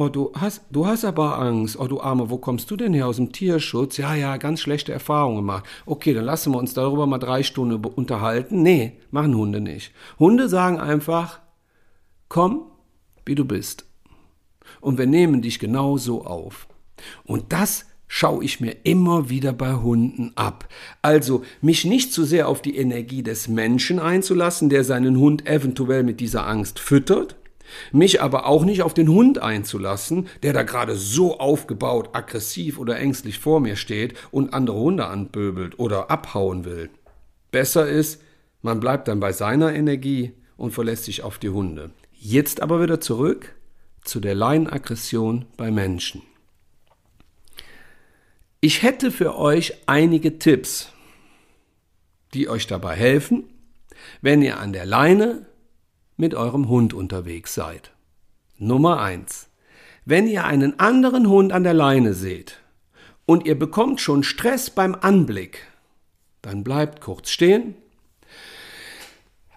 Oh, 0.01 0.09
du 0.09 0.31
hast, 0.33 0.63
du 0.71 0.87
hast 0.87 1.05
aber 1.05 1.41
Angst. 1.41 1.77
Oh, 1.77 1.89
du 1.89 2.01
Arme, 2.01 2.31
wo 2.31 2.39
kommst 2.39 2.71
du 2.71 2.77
denn 2.77 2.95
her? 2.95 3.09
Aus 3.09 3.17
dem 3.17 3.33
Tierschutz? 3.33 3.97
Ja, 3.97 4.15
ja, 4.15 4.37
ganz 4.37 4.61
schlechte 4.61 4.93
Erfahrungen 4.93 5.39
gemacht. 5.39 5.65
Okay, 5.87 6.15
dann 6.15 6.25
lassen 6.25 6.53
wir 6.53 6.59
uns 6.59 6.73
darüber 6.73 7.09
mal 7.09 7.19
drei 7.19 7.43
Stunden 7.43 7.85
unterhalten. 7.85 8.63
Nee, 8.63 8.93
machen 9.11 9.35
Hunde 9.35 9.61
nicht. 9.61 9.93
Hunde 10.21 10.49
sagen 10.49 10.79
einfach, 10.79 11.41
komm, 12.29 12.67
wie 13.27 13.35
du 13.35 13.45
bist. 13.45 13.87
Und 14.81 14.99
wir 14.99 15.07
nehmen 15.07 15.43
dich 15.43 15.59
genau 15.59 15.97
so 15.97 16.25
auf. 16.25 16.69
Und 17.25 17.53
das 17.53 17.87
schaue 18.07 18.45
ich 18.45 18.61
mir 18.61 18.77
immer 18.85 19.31
wieder 19.31 19.53
bei 19.53 19.75
Hunden 19.75 20.31
ab. 20.37 20.69
Also 21.03 21.43
mich 21.61 21.85
nicht 21.85 22.13
zu 22.13 22.23
sehr 22.23 22.47
auf 22.47 22.63
die 22.63 22.77
Energie 22.77 23.25
des 23.25 23.49
Menschen 23.49 23.99
einzulassen, 23.99 24.69
der 24.69 24.85
seinen 24.85 25.19
Hund 25.19 25.49
eventuell 25.49 26.05
mit 26.05 26.21
dieser 26.21 26.47
Angst 26.47 26.79
füttert, 26.79 27.35
mich 27.93 28.23
aber 28.23 28.47
auch 28.47 28.65
nicht 28.65 28.83
auf 28.83 28.95
den 28.95 29.09
Hund 29.09 29.39
einzulassen, 29.39 30.29
der 30.43 30.53
da 30.53 30.63
gerade 30.63 30.97
so 30.97 31.39
aufgebaut, 31.39 32.11
aggressiv 32.13 32.79
oder 32.79 32.99
ängstlich 32.99 33.39
vor 33.39 33.61
mir 33.61 33.77
steht 33.77 34.15
und 34.31 34.55
andere 34.55 34.79
Hunde 34.79 35.07
anböbelt 35.07 35.79
oder 35.79 36.11
abhauen 36.11 36.65
will. 36.65 36.91
Besser 37.51 37.89
ist, 37.89 38.23
man 38.63 38.81
bleibt 38.81 39.09
dann 39.09 39.21
bei 39.21 39.33
seiner 39.33 39.75
Energie 39.75 40.33
und 40.57 40.73
verlässt 40.73 41.05
sich 41.05 41.23
auf 41.23 41.39
die 41.39 41.51
Hunde. 41.51 41.91
Jetzt 42.13 42.61
aber 42.61 42.83
wieder 42.83 43.01
zurück 43.01 43.55
zu 44.03 44.21
der 44.21 44.35
Leinenaggression 44.35 45.45
bei 45.57 45.71
Menschen. 45.71 46.23
Ich 48.61 48.83
hätte 48.83 49.13
für 49.13 49.37
euch 49.37 49.75
einige 49.87 50.39
Tipps, 50.39 50.93
die 52.35 52.49
euch 52.49 52.67
dabei 52.67 52.97
helfen, 52.97 53.45
wenn 54.21 54.43
ihr 54.43 54.59
an 54.59 54.73
der 54.73 54.85
Leine 54.85 55.47
mit 56.19 56.35
eurem 56.35 56.69
Hund 56.69 56.93
unterwegs 56.93 57.55
seid. 57.55 57.93
Nummer 58.59 59.01
eins: 59.01 59.49
Wenn 60.05 60.27
ihr 60.27 60.45
einen 60.45 60.79
anderen 60.79 61.29
Hund 61.29 61.53
an 61.53 61.65
der 61.65 61.75
Leine 61.75 62.13
seht 62.13 62.61
und 63.25 63.47
ihr 63.47 63.59
bekommt 63.59 64.03
schon 64.03 64.23
Stress 64.23 64.69
beim 64.69 64.95
Anblick, 64.95 65.67
dann 66.43 66.65
bleibt 66.65 67.01
kurz 67.01 67.31
stehen, 67.31 67.75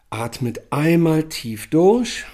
atmet 0.10 0.72
einmal 0.72 1.30
tief 1.30 1.70
durch, 1.70 2.26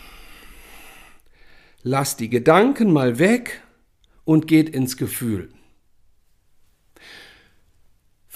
lasst 1.82 2.20
die 2.20 2.30
Gedanken 2.30 2.92
mal 2.92 3.20
weg 3.20 3.63
und 4.26 4.48
geht 4.48 4.70
ins 4.70 4.98
Gefühl. 4.98 5.50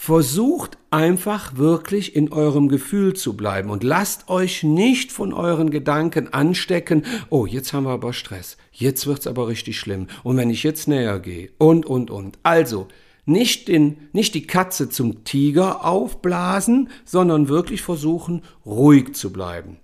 Versucht 0.03 0.79
einfach 0.89 1.57
wirklich 1.57 2.15
in 2.15 2.33
eurem 2.33 2.69
Gefühl 2.69 3.13
zu 3.13 3.37
bleiben 3.37 3.69
und 3.69 3.83
lasst 3.83 4.29
euch 4.29 4.63
nicht 4.63 5.11
von 5.11 5.31
euren 5.31 5.69
Gedanken 5.69 6.33
anstecken, 6.33 7.05
oh, 7.29 7.45
jetzt 7.45 7.71
haben 7.71 7.83
wir 7.83 7.91
aber 7.91 8.11
Stress, 8.11 8.57
jetzt 8.71 9.05
wird's 9.05 9.27
aber 9.27 9.47
richtig 9.47 9.77
schlimm 9.79 10.07
und 10.23 10.37
wenn 10.37 10.49
ich 10.49 10.63
jetzt 10.63 10.87
näher 10.87 11.19
gehe 11.19 11.51
und, 11.59 11.85
und, 11.85 12.09
und. 12.09 12.39
Also, 12.41 12.87
nicht, 13.25 13.67
den, 13.67 14.09
nicht 14.11 14.33
die 14.33 14.47
Katze 14.47 14.89
zum 14.89 15.23
Tiger 15.23 15.85
aufblasen, 15.85 16.89
sondern 17.05 17.47
wirklich 17.47 17.83
versuchen, 17.83 18.41
ruhig 18.65 19.13
zu 19.13 19.31
bleiben. 19.31 19.77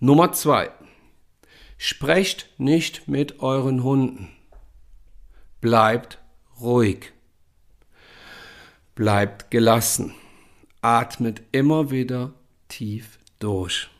Nummer 0.00 0.32
zwei. 0.32 0.70
Sprecht 1.78 2.50
nicht 2.58 3.06
mit 3.06 3.38
euren 3.38 3.84
Hunden. 3.84 4.26
Bleibt 5.60 6.18
ruhig. 6.60 7.12
Bleibt 8.96 9.50
gelassen. 9.50 10.14
Atmet 10.80 11.42
immer 11.52 11.90
wieder 11.90 12.32
tief 12.68 13.18
durch. 13.38 13.90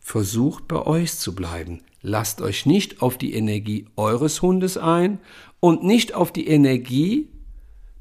Versucht 0.00 0.66
bei 0.66 0.84
euch 0.84 1.14
zu 1.14 1.32
bleiben. 1.32 1.80
Lasst 2.00 2.42
euch 2.42 2.66
nicht 2.66 3.02
auf 3.02 3.16
die 3.16 3.34
Energie 3.34 3.86
eures 3.94 4.42
Hundes 4.42 4.76
ein 4.76 5.20
und 5.60 5.84
nicht 5.84 6.12
auf 6.12 6.32
die 6.32 6.48
Energie 6.48 7.28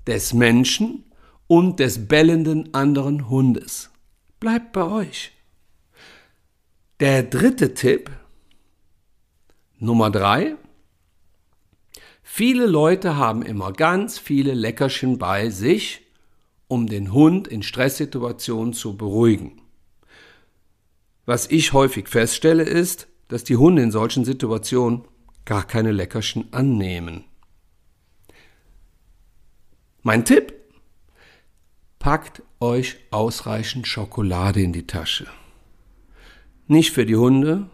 des 0.08 0.34
Menschen 0.34 1.04
und 1.46 1.80
des 1.80 2.08
bellenden 2.08 2.74
anderen 2.74 3.30
Hundes. 3.30 3.92
Bleibt 4.40 4.74
bei 4.74 4.84
euch. 4.84 5.32
Der 7.00 7.22
dritte 7.22 7.76
Tipp, 7.76 8.10
Nummer 9.78 10.10
drei, 10.10 10.56
Viele 12.34 12.66
Leute 12.66 13.18
haben 13.18 13.42
immer 13.42 13.74
ganz 13.74 14.18
viele 14.18 14.54
Leckerchen 14.54 15.18
bei 15.18 15.50
sich 15.50 16.02
um 16.70 16.88
den 16.88 17.12
Hund 17.12 17.46
in 17.50 17.62
Stresssituationen 17.62 18.72
zu 18.72 18.96
beruhigen. 18.96 19.62
Was 21.26 21.52
ich 21.52 21.74
häufig 21.74 22.08
feststelle, 22.08 22.64
ist, 22.64 23.10
dass 23.28 23.44
die 23.44 23.58
Hunde 23.58 23.82
in 23.82 23.92
solchen 23.92 24.24
Situationen 24.24 25.04
gar 25.44 25.68
keine 25.68 25.92
Leckerchen 25.92 26.54
annehmen. 26.54 27.26
Mein 30.02 30.24
Tipp? 30.24 30.54
Packt 32.00 32.44
euch 32.62 32.96
ausreichend 33.12 33.88
Schokolade 33.88 34.62
in 34.62 34.72
die 34.72 34.88
Tasche. 34.88 35.28
Nicht 36.68 36.94
für 36.94 37.06
die 37.06 37.18
Hunde, 37.18 37.70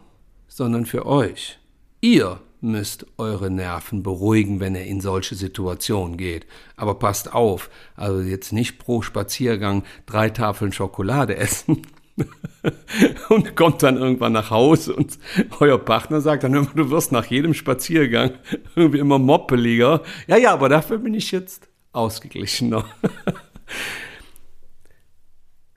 sondern 0.47 0.87
für 0.87 1.05
euch. 1.05 1.59
Ihr 2.01 2.41
müsst 2.61 3.05
eure 3.17 3.49
Nerven 3.49 4.03
beruhigen, 4.03 4.59
wenn 4.59 4.75
ihr 4.75 4.85
in 4.85 5.01
solche 5.01 5.35
Situationen 5.35 6.17
geht. 6.17 6.45
Aber 6.75 6.95
passt 6.95 7.33
auf, 7.33 7.69
also 7.95 8.21
jetzt 8.21 8.53
nicht 8.53 8.79
pro 8.79 9.01
Spaziergang 9.01 9.83
drei 10.05 10.29
Tafeln 10.29 10.71
Schokolade 10.71 11.35
essen. 11.35 11.83
und 13.29 13.55
kommt 13.55 13.83
dann 13.83 13.97
irgendwann 13.97 14.33
nach 14.33 14.49
Hause 14.49 14.95
und 14.95 15.19
euer 15.59 15.77
Partner 15.77 16.19
sagt 16.19 16.43
dann, 16.43 16.51
du 16.53 16.89
wirst 16.89 17.11
nach 17.11 17.25
jedem 17.27 17.53
Spaziergang 17.53 18.31
irgendwie 18.75 18.97
immer 18.97 19.19
moppeliger. 19.19 20.01
Ja, 20.25 20.37
ja, 20.37 20.51
aber 20.53 20.67
dafür 20.67 20.97
bin 20.97 21.13
ich 21.13 21.31
jetzt 21.31 21.69
ausgeglichener. 21.91 22.85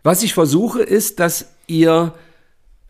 Was 0.02 0.22
ich 0.22 0.32
versuche, 0.32 0.80
ist, 0.80 1.20
dass 1.20 1.54
ihr 1.66 2.14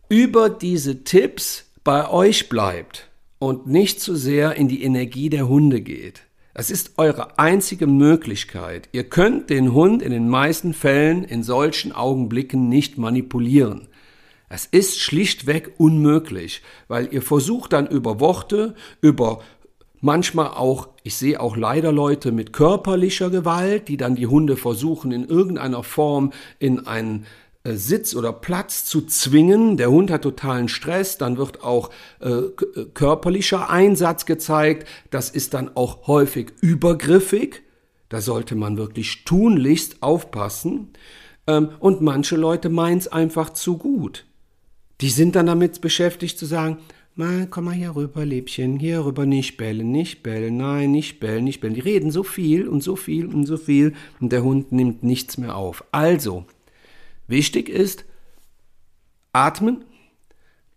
über 0.08 0.48
diese 0.48 1.02
Tipps 1.02 1.64
bei 1.82 2.08
euch 2.08 2.48
bleibt 2.48 3.09
und 3.40 3.66
nicht 3.66 4.00
zu 4.00 4.14
sehr 4.14 4.54
in 4.54 4.68
die 4.68 4.84
Energie 4.84 5.30
der 5.30 5.48
Hunde 5.48 5.80
geht. 5.80 6.22
Das 6.54 6.70
ist 6.70 6.98
eure 6.98 7.38
einzige 7.38 7.86
Möglichkeit. 7.86 8.88
Ihr 8.92 9.04
könnt 9.04 9.50
den 9.50 9.72
Hund 9.72 10.02
in 10.02 10.12
den 10.12 10.28
meisten 10.28 10.74
Fällen 10.74 11.24
in 11.24 11.42
solchen 11.42 11.92
Augenblicken 11.92 12.68
nicht 12.68 12.98
manipulieren. 12.98 13.88
Es 14.48 14.66
ist 14.66 15.00
schlichtweg 15.00 15.72
unmöglich, 15.78 16.62
weil 16.86 17.08
ihr 17.12 17.22
versucht 17.22 17.72
dann 17.72 17.86
über 17.86 18.20
Worte, 18.20 18.74
über 19.00 19.40
manchmal 20.00 20.48
auch, 20.48 20.88
ich 21.02 21.14
sehe 21.14 21.40
auch 21.40 21.56
leider 21.56 21.92
Leute 21.92 22.32
mit 22.32 22.52
körperlicher 22.52 23.30
Gewalt, 23.30 23.88
die 23.88 23.96
dann 23.96 24.16
die 24.16 24.26
Hunde 24.26 24.56
versuchen 24.56 25.12
in 25.12 25.24
irgendeiner 25.24 25.82
Form 25.82 26.32
in 26.58 26.86
einen 26.86 27.26
Sitz 27.64 28.14
oder 28.14 28.32
Platz 28.32 28.84
zu 28.84 29.02
zwingen. 29.02 29.76
Der 29.76 29.90
Hund 29.90 30.10
hat 30.10 30.22
totalen 30.22 30.68
Stress, 30.68 31.18
dann 31.18 31.36
wird 31.36 31.62
auch 31.62 31.90
äh, 32.20 32.30
äh, 32.30 32.52
körperlicher 32.94 33.68
Einsatz 33.68 34.24
gezeigt. 34.24 34.88
Das 35.10 35.30
ist 35.30 35.52
dann 35.54 35.76
auch 35.76 36.06
häufig 36.06 36.52
übergriffig. 36.60 37.62
Da 38.08 38.20
sollte 38.20 38.54
man 38.54 38.78
wirklich 38.78 39.24
tunlichst 39.24 40.02
aufpassen. 40.02 40.88
Ähm, 41.46 41.70
und 41.80 42.00
manche 42.00 42.36
Leute 42.36 42.70
meinen 42.70 42.98
es 42.98 43.08
einfach 43.08 43.50
zu 43.50 43.76
gut. 43.76 44.24
Die 45.02 45.10
sind 45.10 45.36
dann 45.36 45.46
damit 45.46 45.80
beschäftigt 45.80 46.38
zu 46.38 46.46
sagen, 46.46 46.78
mal, 47.14 47.46
komm 47.48 47.66
mal 47.66 47.74
hier 47.74 47.94
rüber, 47.94 48.24
Liebchen, 48.24 48.78
hier 48.78 49.04
rüber 49.04 49.26
nicht 49.26 49.56
bellen, 49.56 49.90
nicht 49.90 50.22
bellen, 50.22 50.56
nein, 50.56 50.90
nicht 50.92 51.20
bellen, 51.20 51.44
nicht 51.44 51.60
bellen. 51.60 51.74
Die 51.74 51.80
reden 51.80 52.10
so 52.10 52.22
viel 52.22 52.68
und 52.68 52.82
so 52.82 52.96
viel 52.96 53.26
und 53.26 53.44
so 53.44 53.56
viel 53.56 53.94
und 54.20 54.32
der 54.32 54.42
Hund 54.42 54.72
nimmt 54.72 55.02
nichts 55.02 55.38
mehr 55.38 55.56
auf. 55.56 55.84
Also, 55.92 56.46
Wichtig 57.30 57.68
ist, 57.68 58.04
atmen, 59.32 59.84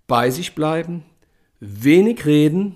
bei 0.05 0.29
sich 0.29 0.53
bleiben, 0.53 1.03
wenig 1.59 2.27
reden, 2.27 2.75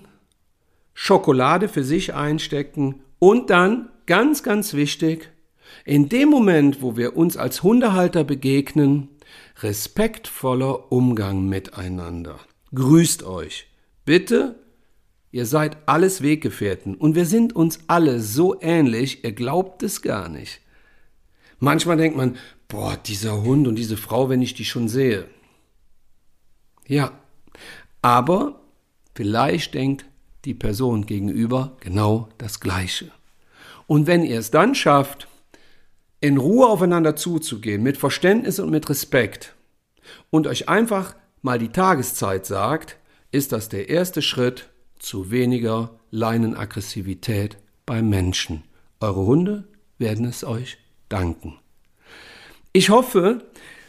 Schokolade 0.94 1.68
für 1.68 1.84
sich 1.84 2.12
einstecken 2.12 3.04
und 3.20 3.50
dann, 3.50 3.88
ganz, 4.06 4.42
ganz 4.42 4.74
wichtig, 4.74 5.30
in 5.84 6.08
dem 6.08 6.28
Moment, 6.28 6.82
wo 6.82 6.96
wir 6.96 7.16
uns 7.16 7.36
als 7.36 7.62
Hundehalter 7.62 8.24
begegnen, 8.24 9.10
respektvoller 9.60 10.90
Umgang 10.90 11.48
miteinander. 11.48 12.40
Grüßt 12.74 13.22
euch. 13.22 13.68
Bitte, 14.04 14.56
ihr 15.30 15.46
seid 15.46 15.76
alles 15.86 16.20
Weggefährten 16.20 16.96
und 16.96 17.14
wir 17.14 17.26
sind 17.26 17.54
uns 17.54 17.78
alle 17.86 18.18
so 18.18 18.60
ähnlich, 18.60 19.22
ihr 19.22 19.32
glaubt 19.32 19.84
es 19.84 20.02
gar 20.02 20.28
nicht. 20.28 20.62
Manchmal 21.60 21.96
denkt 21.96 22.16
man, 22.16 22.36
boah, 22.68 22.96
dieser 22.96 23.42
Hund 23.42 23.66
und 23.66 23.76
diese 23.76 23.96
Frau, 23.96 24.28
wenn 24.28 24.42
ich 24.42 24.54
die 24.54 24.64
schon 24.64 24.88
sehe. 24.88 25.26
Ja, 26.86 27.12
aber 28.02 28.60
vielleicht 29.14 29.74
denkt 29.74 30.06
die 30.44 30.54
Person 30.54 31.06
gegenüber 31.06 31.76
genau 31.80 32.28
das 32.38 32.60
Gleiche. 32.60 33.10
Und 33.86 34.06
wenn 34.06 34.22
ihr 34.22 34.38
es 34.38 34.50
dann 34.50 34.74
schafft, 34.74 35.28
in 36.20 36.36
Ruhe 36.36 36.66
aufeinander 36.68 37.16
zuzugehen, 37.16 37.82
mit 37.82 37.96
Verständnis 37.96 38.58
und 38.58 38.70
mit 38.70 38.88
Respekt 38.88 39.54
und 40.30 40.46
euch 40.46 40.68
einfach 40.68 41.14
mal 41.42 41.58
die 41.58 41.70
Tageszeit 41.70 42.46
sagt, 42.46 42.98
ist 43.30 43.52
das 43.52 43.68
der 43.68 43.88
erste 43.88 44.22
Schritt 44.22 44.68
zu 44.98 45.30
weniger 45.30 45.98
Leinenaggressivität 46.10 47.56
beim 47.86 48.08
Menschen. 48.08 48.64
Eure 49.00 49.26
Hunde 49.26 49.68
werden 49.98 50.24
es 50.24 50.44
euch 50.44 50.78
danken. 51.08 51.58
Ich 52.72 52.90
hoffe, 52.90 53.42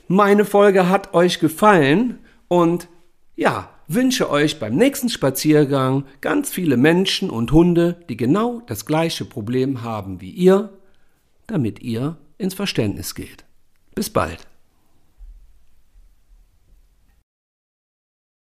meine 0.07 0.45
Folge 0.45 0.89
hat 0.89 1.13
euch 1.13 1.39
gefallen 1.39 2.19
und 2.47 2.87
ja, 3.35 3.69
wünsche 3.87 4.29
euch 4.29 4.59
beim 4.59 4.75
nächsten 4.75 5.09
Spaziergang 5.09 6.05
ganz 6.21 6.49
viele 6.49 6.77
Menschen 6.77 7.29
und 7.29 7.51
Hunde, 7.51 7.97
die 8.09 8.17
genau 8.17 8.61
das 8.67 8.85
gleiche 8.85 9.25
Problem 9.25 9.81
haben 9.83 10.21
wie 10.21 10.31
ihr, 10.31 10.69
damit 11.47 11.81
ihr 11.81 12.17
ins 12.37 12.53
Verständnis 12.53 13.15
geht. 13.15 13.45
Bis 13.95 14.09
bald. 14.09 14.47